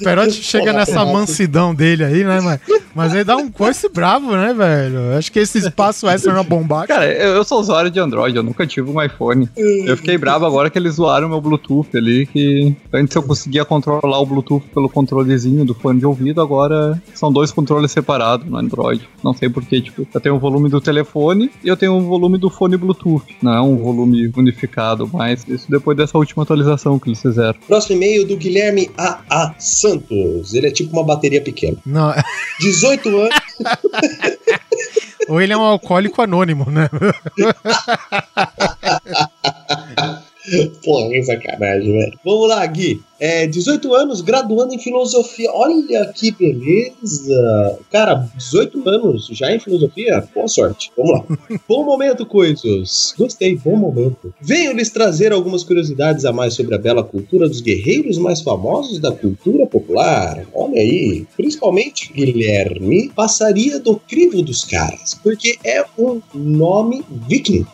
[0.00, 2.60] O Perotti chega nessa mansidão dele aí, né, mas,
[2.94, 5.16] mas ele dá um coice bravo, né, velho?
[5.18, 6.86] Acho que esse espaço extra na bomba.
[6.86, 9.48] Cara, eu, sou usuário de Android, eu nunca tive um iPhone.
[9.56, 14.18] Eu fiquei bravo agora que eles zoaram meu Bluetooth ali, que antes eu conseguia controlar
[14.20, 19.06] o Bluetooth pelo controlezinho do fone de ouvido, agora são dois controles separados no Android.
[19.22, 22.38] Não sei porquê, tipo, eu tenho o volume do telefone e eu tenho o volume
[22.38, 23.36] do fone Bluetooth.
[23.42, 27.54] Não é um volume unificado, mas isso depois dessa última atualização que eles fizeram.
[27.66, 29.54] Próximo e-mail e-mail do Guilherme A.A.
[29.58, 30.54] Santos.
[30.54, 31.76] Ele é tipo uma bateria pequena.
[31.84, 32.14] Não.
[32.60, 33.34] 18 anos.
[35.28, 36.88] Ou ele é um alcoólico anônimo, né?
[40.84, 42.18] Porra, que sacanagem, velho.
[42.24, 43.00] Vamos lá, Gui.
[43.20, 45.50] É, 18 anos, graduando em filosofia.
[45.52, 47.78] Olha que beleza!
[47.90, 50.28] Cara, 18 anos já em filosofia?
[50.34, 50.90] Boa sorte.
[50.96, 51.24] Vamos lá.
[51.68, 53.14] bom momento, coisas.
[53.16, 54.34] Gostei, bom momento.
[54.40, 58.98] Venho lhes trazer algumas curiosidades a mais sobre a bela cultura dos guerreiros mais famosos
[58.98, 65.84] da cultura popular popular, olha aí, principalmente Guilherme, passaria do crivo dos caras, porque é
[65.98, 67.66] um nome viking.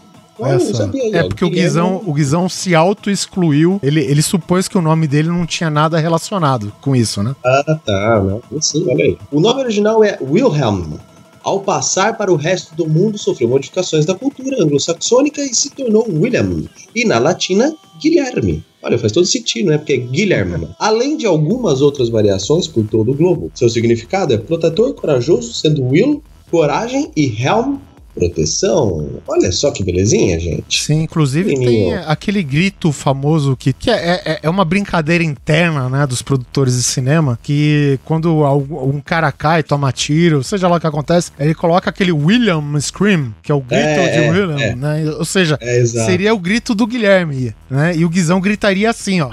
[0.47, 0.91] Essa.
[1.13, 3.79] É porque o Guizão, o Guizão se auto-excluiu.
[3.83, 7.35] Ele, ele supôs que o nome dele não tinha nada relacionado com isso, né?
[7.45, 8.23] Ah, tá.
[8.23, 8.61] Não.
[8.61, 9.19] Sim, olha aí.
[9.31, 10.99] O nome original é Wilhelm.
[11.43, 16.07] Ao passar para o resto do mundo, sofreu modificações da cultura anglo-saxônica e se tornou
[16.07, 16.65] William.
[16.95, 18.63] E na latina, Guilherme.
[18.83, 19.79] Olha, faz todo sentido, né?
[19.79, 20.69] Porque é Guilherme.
[20.79, 23.51] Além de algumas outras variações por todo o globo.
[23.55, 27.77] Seu significado é protetor corajoso, sendo Will, coragem e Helm,
[28.15, 29.09] proteção.
[29.27, 30.85] Olha só que belezinha, gente.
[30.85, 36.07] Sim, inclusive tem aquele grito famoso que, que é, é, é, uma brincadeira interna, né,
[36.07, 38.43] dos produtores de cinema, que quando
[38.85, 43.35] um cara cai, toma tiro, seja lá o que acontece, ele coloca aquele William Scream,
[43.43, 44.75] que é o grito é, de é, William, é.
[44.75, 45.05] né?
[45.19, 47.97] Ou seja, é, seria o grito do Guilherme, né?
[47.97, 49.31] E o Guizão gritaria assim, ó.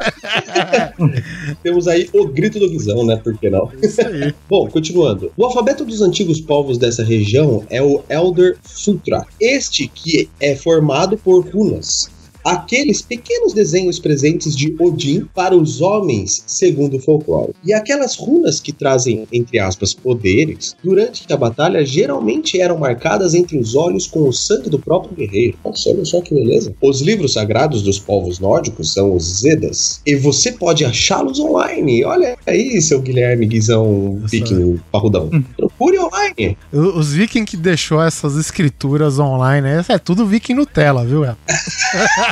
[1.62, 3.16] Temos aí o grito do Guizão, né?
[3.16, 3.70] Por que não?
[3.82, 4.34] Isso aí.
[4.48, 5.32] Bom, continuando.
[5.36, 9.26] O alfabeto dos antigos povos dessa região é o Elder Futra.
[9.40, 12.10] Este que é formado por runas
[12.44, 17.52] aqueles pequenos desenhos presentes de Odin para os homens, segundo o folclore.
[17.64, 23.58] E aquelas runas que trazem, entre aspas, poderes, durante a batalha geralmente eram marcadas entre
[23.58, 25.58] os olhos com o sangue do próprio guerreiro.
[25.64, 26.74] Nossa, olha só que beleza.
[26.80, 32.04] Os livros sagrados dos povos nórdicos são os Zedas, e você pode achá-los online.
[32.04, 35.30] Olha aí, seu Guilherme Guizão Viking Parrudão.
[35.32, 35.42] Hum.
[35.56, 36.56] Procure online.
[36.72, 41.22] Os Viking que deixou essas escrituras online, é tudo Viking Nutella, viu?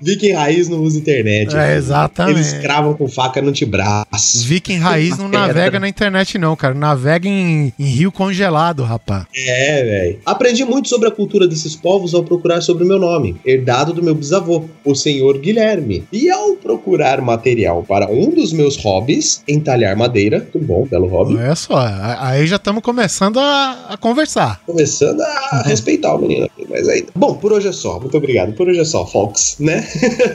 [0.00, 1.56] Viking raiz não usa internet.
[1.56, 2.36] É, exatamente.
[2.36, 4.44] Eles cravam com faca no antebraço.
[4.44, 6.74] Viking raiz não navega na internet, não, cara.
[6.74, 9.24] Navega em, em rio congelado, rapaz.
[9.34, 10.18] É, velho.
[10.24, 14.02] Aprendi muito sobre a cultura desses povos ao procurar sobre o meu nome, herdado do
[14.02, 16.04] meu bisavô, o senhor Guilherme.
[16.12, 21.36] E ao procurar material para um dos meus hobbies, entalhar madeira, muito bom, belo hobby.
[21.36, 21.76] Olha só,
[22.18, 24.60] aí já estamos começando a, a, conversar.
[24.66, 27.06] Começando a respeitar o menino aqui, mas aí.
[27.14, 27.98] Bom, por hoje é só.
[27.98, 28.52] Muito obrigado.
[28.52, 29.86] Por hoje é só, Fox, né?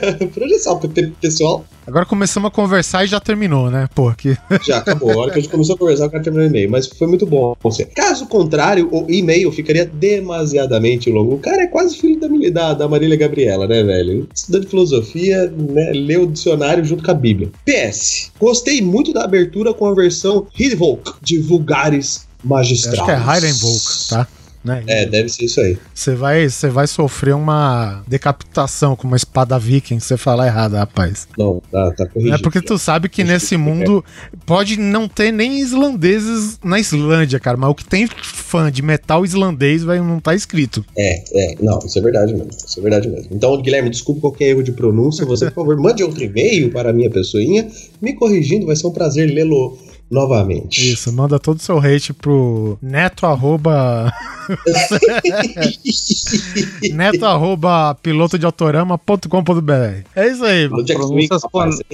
[0.60, 0.80] só,
[1.20, 1.64] pessoal.
[1.86, 3.88] Agora começamos a conversar e já terminou, né?
[3.94, 4.36] Pô, que...
[4.66, 5.10] Já acabou.
[5.10, 6.70] A hora que a gente começou a conversar, o cara terminou o e-mail.
[6.70, 7.56] Mas foi muito bom.
[7.94, 11.36] Caso contrário, o e-mail ficaria demasiadamente longo.
[11.36, 14.28] O cara é quase filho da, da, da Marília Gabriela, né, velho?
[14.34, 15.92] Estudante de filosofia, né?
[15.94, 17.50] Leu o dicionário junto com a Bíblia.
[17.64, 18.32] PS.
[18.38, 23.00] Gostei muito da abertura com a versão Hidvolk de Vulgares Magistrados.
[23.00, 24.28] Acho que é Heidenvolk, tá?
[24.64, 24.82] Né?
[24.86, 25.78] É, deve ser isso aí.
[25.94, 31.28] Você vai, você vai sofrer uma decapitação com uma espada viking você falar errado, rapaz.
[31.38, 32.34] Não, tá, tá corrigido.
[32.36, 34.04] É porque tu sabe que nesse mundo
[34.44, 39.24] pode não ter nem islandeses na Islândia, cara, mas o que tem fã de metal
[39.24, 40.84] islandês vai não tá escrito.
[40.96, 42.50] É, é, não, isso é verdade mesmo.
[42.50, 43.28] Isso é verdade mesmo.
[43.30, 45.24] Então, Guilherme, desculpa qualquer erro de pronúncia.
[45.26, 47.68] Você, por favor, mande outro e-mail para a minha pessoinha,
[48.00, 49.78] me corrigindo, vai ser um prazer lê-lo
[50.10, 50.92] novamente.
[50.92, 54.12] Isso, manda todo o seu hate pro neto arroba...
[56.94, 60.04] neto arroba piloto de autorama.com.br.
[60.14, 60.68] É isso aí.
[60.68, 61.42] Pronúncias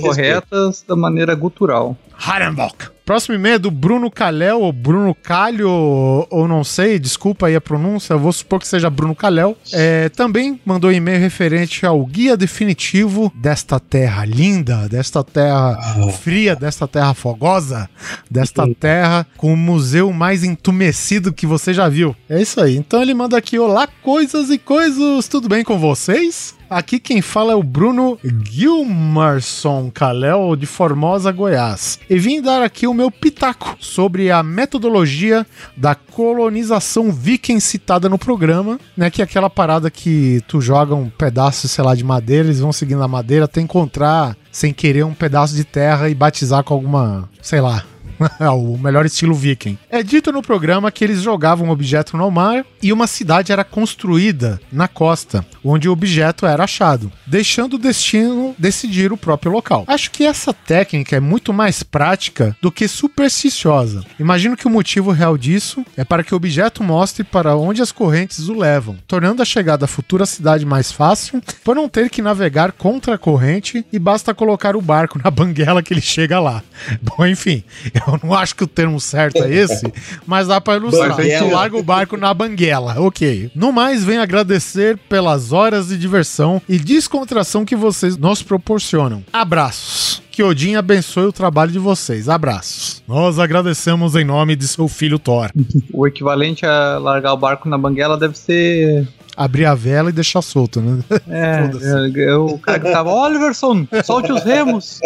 [0.00, 1.96] corretas da maneira gutural.
[2.16, 2.93] Harenbock.
[3.04, 7.60] Próximo e-mail é do Bruno Calhel, ou Bruno Calho, ou, não sei, desculpa aí a
[7.60, 9.58] pronúncia, vou supor que seja Bruno Calhel.
[9.74, 15.76] É, também mandou e-mail referente ao guia definitivo desta terra linda, desta terra
[16.22, 17.90] fria, desta terra fogosa,
[18.30, 22.16] desta terra com o museu mais entumecido que você já viu.
[22.26, 22.74] É isso aí.
[22.74, 26.54] Então ele manda aqui: Olá, coisas e coisas, tudo bem com vocês?
[26.68, 28.18] Aqui quem fala é o Bruno
[28.50, 31.98] Gilmarson Caléu, de Formosa, Goiás.
[32.08, 35.46] E vim dar aqui o meu pitaco sobre a metodologia
[35.76, 39.10] da colonização viking citada no programa, né?
[39.10, 42.72] Que é aquela parada que tu joga um pedaço, sei lá, de madeira, eles vão
[42.72, 47.28] seguindo a madeira até encontrar, sem querer, um pedaço de terra e batizar com alguma,
[47.42, 47.84] sei lá,
[48.52, 49.78] o melhor estilo viking.
[49.90, 53.64] É dito no programa que eles jogavam um objeto no mar e uma cidade era
[53.64, 59.84] construída na costa, onde o objeto era achado, deixando o destino decidir o próprio local.
[59.86, 64.04] Acho que essa técnica é muito mais prática do que supersticiosa.
[64.18, 67.92] Imagino que o motivo real disso é para que o objeto mostre para onde as
[67.92, 72.22] correntes o levam, tornando a chegada à futura cidade mais fácil, por não ter que
[72.22, 76.62] navegar contra a corrente e basta colocar o barco na banguela que ele chega lá.
[77.02, 77.62] Bom, enfim,
[77.94, 79.92] eu não acho que o termo certo é esse,
[80.26, 81.16] mas dá para ilustrar.
[81.16, 83.50] Tu larga o barco na banguela, ok.
[83.54, 89.24] No mais, venho agradecer pelas horas de diversão e descontração que vocês nos proporcionam.
[89.32, 90.22] Abraços.
[90.30, 92.28] Que Odin abençoe o trabalho de vocês.
[92.28, 93.04] Abraços.
[93.06, 95.50] Nós agradecemos em nome de seu filho Thor.
[95.94, 100.42] o equivalente a largar o barco na banguela deve ser Abrir a vela e deixar
[100.42, 101.02] solto, né?
[101.28, 101.70] É,
[102.20, 105.00] é, é o cara que tava, Oliverson, solte os remos.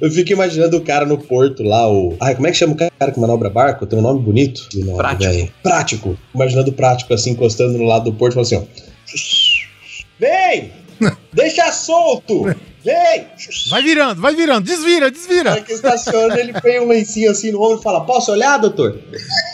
[0.00, 2.16] Eu fico imaginando o cara no porto lá, o.
[2.20, 3.86] Ai, como é que chama o cara que manobra barco?
[3.86, 4.68] Tem um nome bonito?
[4.74, 5.32] Nome, prático.
[5.32, 5.52] Véio.
[5.62, 6.18] Prático.
[6.34, 8.62] Imaginando o prático assim, encostando no lado do porto, falando assim, ó.
[10.18, 10.72] Vem!
[11.32, 12.44] Deixa solto!
[12.84, 13.26] Vem!
[13.70, 15.50] Vai virando, vai virando, desvira, desvira.
[15.50, 18.98] Na que estaciona, ele põe um lencinho assim no ombro e fala: Posso olhar, doutor?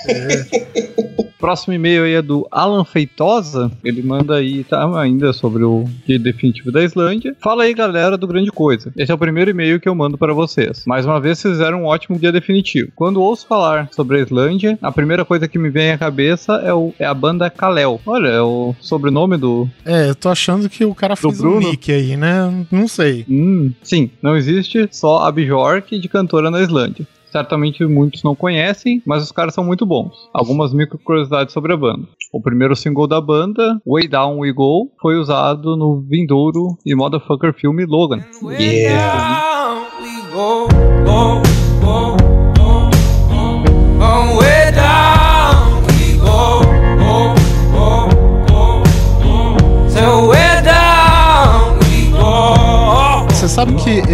[0.06, 1.28] É.
[1.38, 3.70] Próximo e-mail aí é do Alan Feitosa.
[3.84, 7.36] Ele manda aí, tá ainda sobre o guia definitivo da Islândia.
[7.40, 8.92] Fala aí, galera do Grande Coisa.
[8.96, 10.82] Esse é o primeiro e-mail que eu mando para vocês.
[10.84, 12.90] Mais uma vez, vocês fizeram um ótimo guia definitivo.
[12.96, 16.74] Quando ouço falar sobre a Islândia, a primeira coisa que me vem à cabeça é,
[16.74, 18.00] o, é a banda Kalel.
[18.04, 19.68] Olha, é o sobrenome do.
[19.84, 22.66] É, eu tô achando que o cara fez um nick aí, né?
[22.70, 23.24] Não sei.
[23.28, 29.02] Hum, sim, não existe só a Bjork de cantora na Islândia certamente muitos não conhecem,
[29.06, 30.28] mas os caras são muito bons.
[30.32, 32.06] Algumas micro curiosidades sobre a banda.
[32.32, 37.54] O primeiro single da banda, Way Down We Go, foi usado no vindouro e motherfucker
[37.54, 38.22] filme Logan.
[38.58, 39.38] Yeah!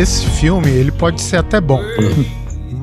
[0.05, 1.81] Esse filme ele pode ser até bom.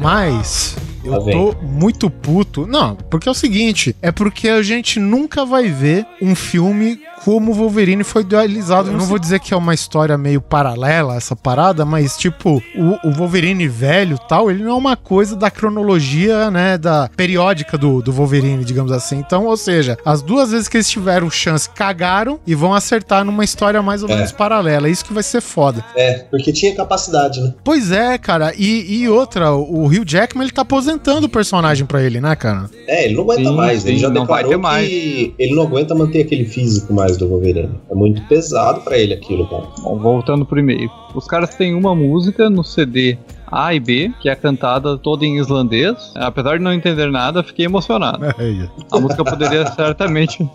[0.02, 2.66] Mas eu Tá tô muito puto.
[2.66, 7.52] Não, porque é o seguinte: é porque a gente nunca vai ver um filme como
[7.52, 8.90] o Wolverine foi idealizado.
[8.90, 13.08] Eu não vou dizer que é uma história meio paralela, essa parada, mas tipo, o,
[13.08, 18.02] o Wolverine velho tal, ele não é uma coisa da cronologia, né, da periódica do,
[18.02, 19.18] do Wolverine, digamos assim.
[19.18, 23.44] Então, ou seja, as duas vezes que eles tiveram chance, cagaram e vão acertar numa
[23.44, 24.16] história mais ou É.
[24.16, 24.90] menos paralela.
[24.90, 25.84] Isso que vai ser foda.
[25.96, 27.54] É, porque tinha capacidade, né?
[27.64, 28.54] Pois é, cara.
[28.58, 32.70] E, e outra, o Hugh Jackman, ele tá aposentando o personagem pra ele, né, cara?
[32.88, 33.86] É, ele não aguenta Sim, mais.
[33.86, 34.88] Ele já não vai declarou ter mais.
[34.88, 37.80] que ele não aguenta manter aquele físico mais do Wolverine.
[37.90, 39.68] É muito pesado pra ele aquilo, cara.
[39.82, 40.90] Bom, voltando pro e-mail.
[41.14, 43.18] Os caras têm uma música no CD
[43.52, 45.96] A e B, que é cantada toda em islandês.
[46.16, 48.26] Apesar de não entender nada, fiquei emocionado.
[48.92, 50.50] A música poderia certamente.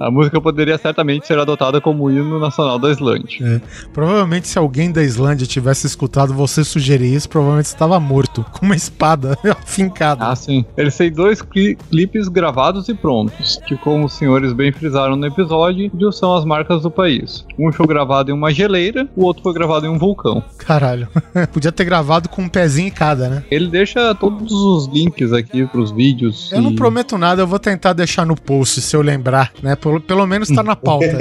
[0.00, 3.62] A música poderia certamente ser adotada como hino nacional da Islândia.
[3.92, 8.76] Provavelmente, se alguém da Islândia tivesse escutado você sugerir isso, provavelmente estava morto, com uma
[8.76, 10.26] espada afincada.
[10.26, 10.64] Ah, sim.
[10.76, 15.26] Eles têm dois cli- clipes gravados e prontos, que, como os senhores bem frisaram no
[15.26, 17.44] episódio, são as marcas do país.
[17.58, 20.42] Um foi gravado em uma geleira, o outro foi gravado em um vulcão.
[20.58, 21.08] Caralho.
[21.52, 23.42] Podia ter gravado com um pezinho em cada, né?
[23.50, 26.50] Ele deixa todos os links aqui pros vídeos.
[26.52, 29.76] Eu não e- prometo nada, eu vou tentar deixar no post se eu lembrar, né?
[29.76, 31.06] Pelo, pelo menos tá na pauta.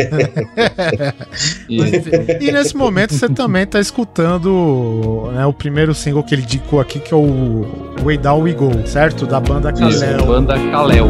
[1.70, 6.80] e- e nesse momento você também tá escutando né, o primeiro single que ele indicou
[6.80, 7.66] aqui, que é o
[8.04, 9.26] Way Down We Go, certo?
[9.26, 10.26] Da banda Isso, Kalel.
[10.26, 11.10] banda Kalel.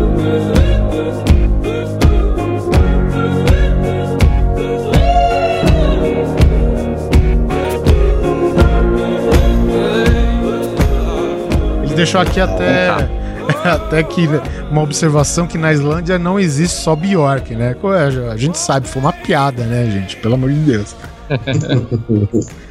[12.02, 12.90] Deixou aqui até,
[13.64, 14.28] até que
[14.72, 17.76] uma observação que na Islândia não existe só Bjork, né?
[17.80, 20.16] Co- A gente sabe, foi uma piada, né, gente?
[20.18, 20.96] Pelo amor de Deus.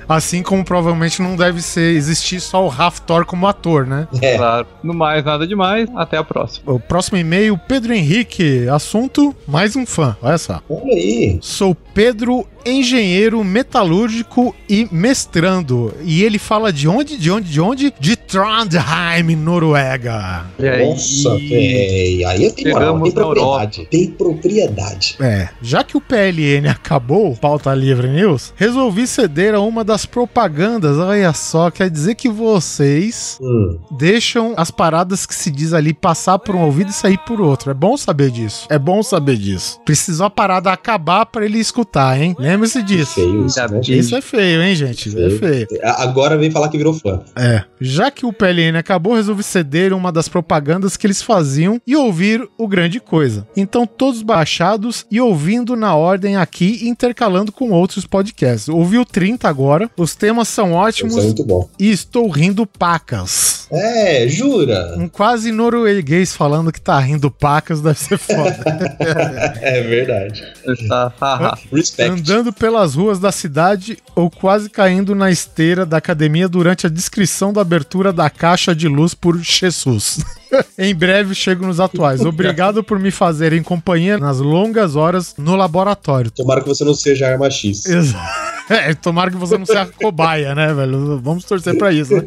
[0.08, 4.08] Assim como provavelmente não deve ser existir só o Raftor como ator, né?
[4.20, 4.36] É.
[4.36, 4.66] Claro.
[4.82, 5.88] No mais, nada demais.
[5.94, 6.72] Até a próxima.
[6.72, 10.16] O próximo e-mail, Pedro Henrique, assunto mais um fã.
[10.20, 10.60] Olha só.
[10.68, 11.38] Olha aí.
[11.40, 15.92] Sou Pedro, engenheiro metalúrgico e mestrando.
[16.02, 17.16] E ele fala de onde?
[17.16, 17.50] De onde?
[17.50, 17.94] De onde?
[17.98, 20.46] De Trondheim, Noruega.
[20.58, 20.88] Aí?
[20.88, 22.24] Nossa, véi.
[22.24, 23.88] Aí tem moral, Chegamos tem propriedade.
[23.90, 25.16] Tem propriedade.
[25.20, 30.98] É, já que o PLN acabou, pauta livre news, resolvi ceder a uma das propagandas.
[30.98, 33.78] Olha só, quer dizer que vocês Hum.
[33.90, 37.70] deixam as paradas que se diz ali passar por um ouvido e sair por outro.
[37.70, 38.66] É bom saber disso.
[38.70, 39.80] É bom saber disso.
[39.84, 42.34] Precisou a parada acabar pra ele escutar, hein?
[42.50, 43.14] Lembre-se disso.
[43.14, 43.80] Feio isso, né?
[43.88, 45.08] Isso é feio, hein, gente?
[45.08, 45.66] É feio.
[45.82, 47.20] Agora vem falar que virou fã.
[47.36, 47.64] É.
[47.80, 52.46] Já que o PLN acabou, resolvi ceder uma das propagandas que eles faziam e ouvir
[52.58, 53.46] o grande coisa.
[53.56, 58.68] Então, todos baixados e ouvindo na ordem aqui, intercalando com outros podcasts.
[58.68, 61.68] Ouvi o 30 agora, os temas são ótimos Isso é muito bom.
[61.78, 63.59] e estou rindo pacas.
[63.72, 64.94] É, jura?
[64.96, 68.58] Um quase norueguês falando que tá rindo pacas deve ser foda.
[69.60, 70.42] É verdade.
[70.66, 71.58] Está, haha.
[71.72, 72.10] Respect.
[72.10, 77.52] Andando pelas ruas da cidade ou quase caindo na esteira da academia durante a descrição
[77.52, 80.20] da abertura da caixa de luz por Jesus.
[80.78, 82.24] em breve chego nos atuais.
[82.24, 86.30] Obrigado por me fazerem companhia nas longas horas no laboratório.
[86.30, 87.86] Tomara que você não seja arma X.
[87.86, 88.50] Exato.
[88.70, 91.20] É, tomara que você não seja cobaia, né, velho?
[91.20, 92.22] Vamos torcer pra isso, né?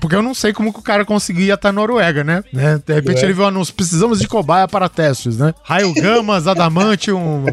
[0.00, 2.44] Porque eu não sei como que o cara conseguia estar na Noruega, né?
[2.52, 2.80] né?
[2.84, 3.24] De repente é.
[3.24, 5.52] ele viu o anúncio, precisamos de cobaia para testes, né?
[5.64, 7.46] Raio Gamas, Adamantium,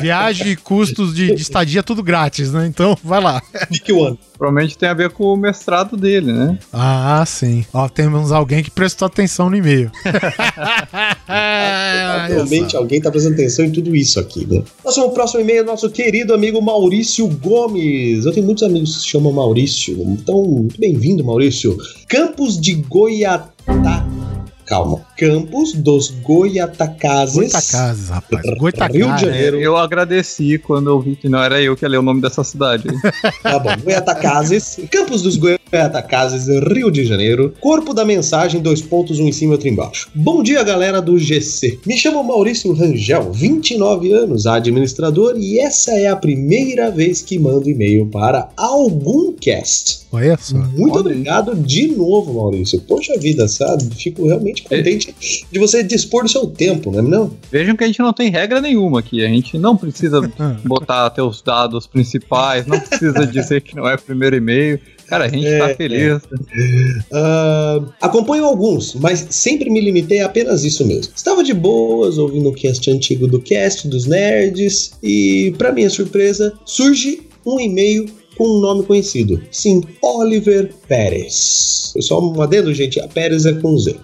[0.00, 2.66] viagem e custos de, de, estadia, tudo grátis, né?
[2.66, 3.42] Então, vai lá.
[3.68, 4.18] Pick one.
[4.36, 6.58] Provavelmente tem a ver com o mestrado dele, né?
[6.72, 7.64] Ah, sim.
[7.72, 9.90] Ó, temos alguém que prestou atenção no e-mail.
[11.26, 14.62] Provavelmente alguém tá prestando atenção em tudo isso aqui, né?
[14.84, 18.24] Nosso próximo e-mail, nosso querido amigo Maurício Gomes.
[18.24, 19.94] Eu tenho muitos amigos que se chamam Maurício.
[20.00, 21.76] Então, muito bem-vindo, Maurício.
[22.08, 24.06] Campos de Goiatá
[24.72, 25.01] calma.
[25.22, 27.36] Campos dos Goiatacazes.
[27.36, 28.42] Goitacazes, rapaz.
[28.58, 28.96] Goitacazes.
[28.96, 29.60] Rio de Janeiro.
[29.60, 32.42] Eu agradeci quando eu vi que não era eu que ia ler o nome dessa
[32.42, 32.88] cidade.
[33.40, 33.70] tá bom.
[33.84, 34.80] Goiatacazes.
[34.90, 37.54] Campos dos Goiatacazes, Rio de Janeiro.
[37.60, 40.10] Corpo da mensagem, dois pontos, um em cima e outro embaixo.
[40.12, 41.78] Bom dia, galera do GC.
[41.86, 47.70] Me chamo Maurício Rangel, 29 anos, administrador, e essa é a primeira vez que mando
[47.70, 50.02] e-mail para algum cast.
[50.10, 50.58] Olha só.
[50.58, 51.00] Muito Olha.
[51.00, 52.80] obrigado de novo, Maurício.
[52.80, 53.84] Poxa vida, sabe?
[53.94, 57.36] Fico realmente contente de você dispor do seu tempo, não é não?
[57.50, 59.24] Vejam que a gente não tem regra nenhuma aqui.
[59.24, 60.20] A gente não precisa
[60.64, 64.80] botar até os dados principais, não precisa dizer que não é primeiro e-mail.
[65.06, 66.22] Cara, a gente é, tá feliz.
[66.22, 67.78] É.
[67.78, 71.12] Uh, acompanho alguns, mas sempre me limitei a apenas isso mesmo.
[71.14, 76.54] Estava de boas ouvindo o cast antigo do cast dos nerds e, para minha surpresa,
[76.64, 78.06] surge um e-mail
[78.36, 79.42] com um nome conhecido.
[79.50, 81.92] Sim, Oliver Pérez.
[82.00, 83.96] Só um adendo, gente, a Pérez é com Z.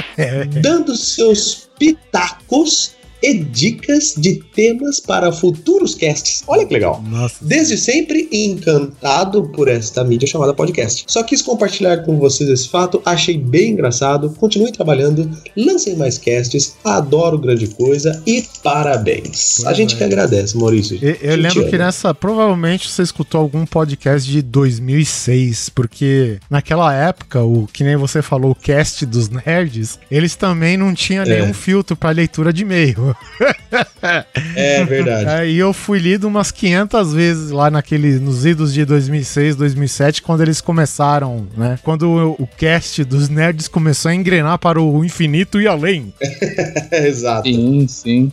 [0.62, 6.42] Dando seus pitacos e dicas de temas para futuros casts.
[6.46, 7.02] Olha que legal.
[7.08, 7.36] Nossa.
[7.40, 11.04] Desde sempre encantado por esta mídia chamada podcast.
[11.06, 14.30] Só quis compartilhar com vocês esse fato, achei bem engraçado.
[14.30, 19.56] Continue trabalhando, lancem mais casts, adoro grande coisa e parabéns.
[19.56, 19.98] Pois a gente é.
[19.98, 20.98] que agradece, Maurício.
[21.00, 27.42] Eu, eu lembro que nessa, provavelmente você escutou algum podcast de 2006, porque naquela época,
[27.42, 31.28] o que nem você falou, o cast dos nerds, eles também não tinham é.
[31.28, 33.11] nenhum filtro para leitura de e-mail.
[34.54, 35.28] É verdade.
[35.28, 40.42] Aí eu fui lido umas 500 vezes lá naquele, nos idos de 2006, 2007, quando
[40.42, 41.78] eles começaram, né?
[41.82, 46.12] Quando o, o cast dos nerds começou a engrenar para o infinito e além.
[46.92, 47.48] Exato.
[47.48, 48.32] Sim, sim.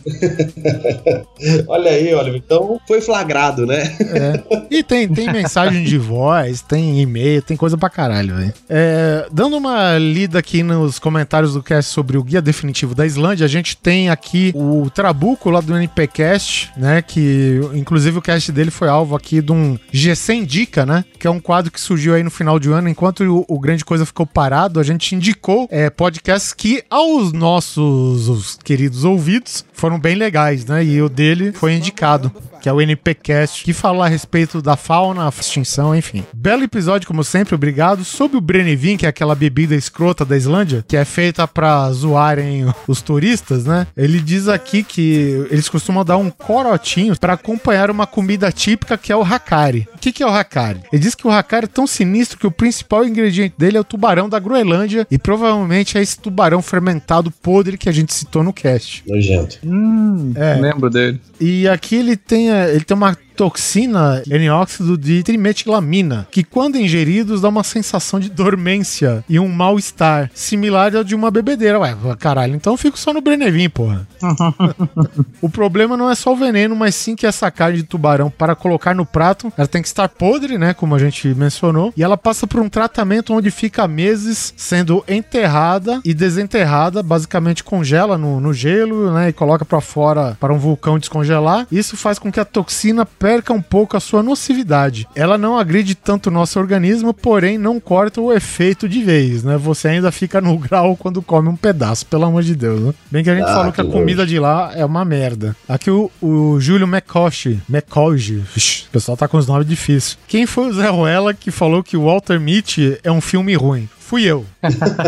[1.66, 2.42] Olha aí, Oliver.
[2.44, 3.96] Então foi flagrado, né?
[4.00, 4.42] É.
[4.70, 8.54] E tem, tem mensagem de voz, tem e-mail, tem coisa pra caralho, velho.
[8.68, 13.44] É, dando uma lida aqui nos comentários do cast sobre o guia definitivo da Islândia,
[13.44, 17.02] a gente tem aqui o o Trabuco lá do NPcast, né?
[17.02, 21.04] Que inclusive o cast dele foi alvo aqui de um GC Indica, né?
[21.18, 23.84] Que é um quadro que surgiu aí no final de ano, enquanto o, o Grande
[23.84, 30.14] Coisa ficou parado, a gente indicou é, podcasts que aos nossos queridos ouvidos foram bem
[30.14, 30.84] legais, né?
[30.84, 35.28] E o dele foi indicado que é o NPcast, que fala a respeito da fauna,
[35.28, 36.24] extinção, enfim.
[36.32, 38.04] Belo episódio, como sempre, obrigado.
[38.04, 42.66] Sobre o Brennivin, que é aquela bebida escrota da Islândia, que é feita para zoarem
[42.86, 43.86] os turistas, né?
[43.96, 49.12] Ele diz aqui que eles costumam dar um corotinho para acompanhar uma comida típica que
[49.12, 49.88] é o hakari.
[50.00, 50.80] O que, que é o hakari?
[50.90, 53.84] Ele diz que o hakari é tão sinistro que o principal ingrediente dele é o
[53.84, 58.50] tubarão da Groenlândia e provavelmente é esse tubarão fermentado podre que a gente citou no
[58.50, 59.04] cast.
[59.06, 59.58] Nojento.
[59.62, 60.54] Hum, é.
[60.54, 61.20] lembro dele.
[61.38, 67.48] E aqui ele tem, ele tem uma toxina N-óxido de trimetilamina, que quando ingeridos dá
[67.48, 71.80] uma sensação de dormência e um mal-estar, similar ao de uma bebedeira.
[71.80, 74.06] Ué, caralho, então eu fico só no Brenevin, porra.
[75.40, 78.54] o problema não é só o veneno, mas sim que essa carne de tubarão, para
[78.54, 82.16] colocar no prato, ela tem que estar podre, né, como a gente mencionou, e ela
[82.16, 88.52] passa por um tratamento onde fica meses sendo enterrada e desenterrada, basicamente congela no, no
[88.52, 91.66] gelo, né, e coloca para fora para um vulcão descongelar.
[91.70, 95.06] Isso faz com que a toxina perca um pouco a sua nocividade.
[95.14, 99.56] Ela não agride tanto o nosso organismo, porém não corta o efeito de vez, né?
[99.56, 102.94] Você ainda fica no grau quando come um pedaço, pelo amor de Deus, né?
[103.10, 105.56] Bem que a gente ah, falou que, a comida de lá é uma merda.
[105.68, 110.18] Aqui o, o Júlio McCosh, McCosh, o pessoal tá com os nomes difíceis.
[110.28, 113.88] Quem foi o Zé Ruela que falou que o Walter Mitty é um filme ruim?
[114.10, 114.44] fui eu.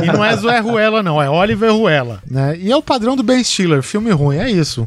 [0.00, 2.22] e não é Zoé Ruela, não, é Oliver Ruela.
[2.24, 2.56] Né?
[2.56, 4.86] E é o padrão do Ben Stiller, filme ruim, é isso.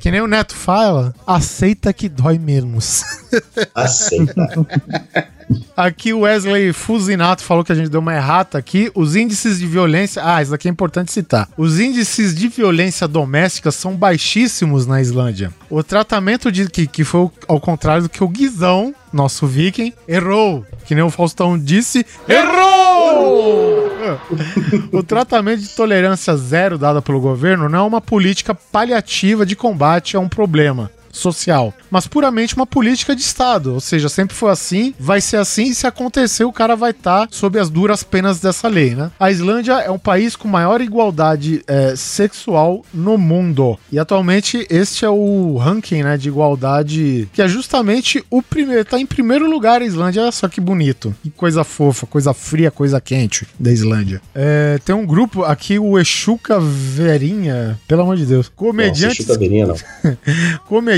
[0.00, 3.02] Que nem o Neto fala, aceita que dói menos.
[3.74, 4.48] Aceita.
[5.76, 8.92] Aqui o Wesley Fusinato falou que a gente deu uma errata aqui.
[8.94, 10.22] Os índices de violência.
[10.24, 11.48] Ah, isso aqui é importante citar.
[11.56, 15.52] Os índices de violência doméstica são baixíssimos na Islândia.
[15.68, 20.64] O tratamento de que, que foi ao contrário do que o Guizão, nosso viking, errou.
[20.84, 23.88] Que nem o Faustão disse, errou!
[24.92, 30.16] o tratamento de tolerância zero dada pelo governo não é uma política paliativa de combate
[30.16, 33.74] a um problema social, mas puramente uma política de Estado.
[33.74, 37.26] Ou seja, sempre foi assim, vai ser assim, e se acontecer, o cara vai estar
[37.26, 39.10] tá sob as duras penas dessa lei, né?
[39.18, 43.78] A Islândia é um país com maior igualdade é, sexual no mundo.
[43.90, 48.84] E atualmente este é o ranking né, de igualdade, que é justamente o primeiro.
[48.84, 51.14] Tá em primeiro lugar a Islândia, olha só que bonito.
[51.22, 54.20] Que coisa fofa, coisa fria, coisa quente da Islândia.
[54.34, 58.48] É, tem um grupo aqui, o Exuca Verinha, pelo amor de Deus.
[58.48, 59.26] Comediantes.
[59.26, 59.76] Nossa, Verinha, não.
[60.66, 60.97] comediantes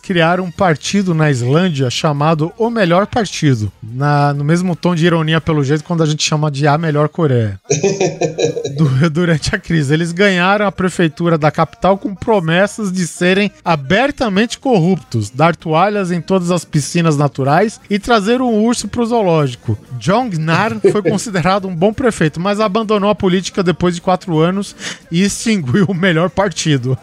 [0.00, 3.72] criaram um partido na Islândia chamado O Melhor Partido.
[3.82, 7.08] Na, no mesmo tom de ironia, pelo jeito, quando a gente chama de A Melhor
[7.08, 7.60] Coreia.
[8.76, 9.92] Du durante a crise.
[9.92, 16.20] Eles ganharam a prefeitura da capital com promessas de serem abertamente corruptos, dar toalhas em
[16.20, 19.78] todas as piscinas naturais e trazer um urso pro zoológico.
[19.98, 24.76] Jong Nar foi considerado um bom prefeito, mas abandonou a política depois de quatro anos
[25.10, 26.96] e extinguiu o melhor partido.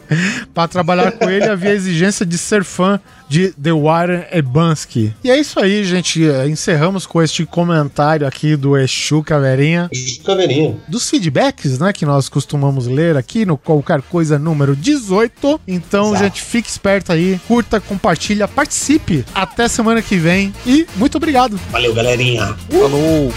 [0.52, 5.14] Para trabalhar com ele havia exigência de ser fã de The Warren Ebansky.
[5.24, 6.22] E é isso aí, gente.
[6.48, 9.88] Encerramos com este comentário aqui do Exu Caveirinha.
[9.90, 10.76] Exu Caveirinha.
[10.86, 15.60] Dos feedbacks, né, que nós costumamos ler aqui no Qualquer Coisa número 18.
[15.66, 16.24] Então, Exato.
[16.24, 19.24] gente, fique esperto aí, curta, compartilha, participe.
[19.34, 21.58] Até semana que vem e muito obrigado.
[21.70, 22.54] Valeu, galerinha.
[22.70, 22.80] Uh.
[22.80, 23.32] Falou.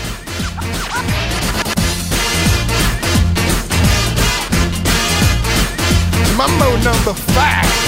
[6.35, 7.84] Mambo number five.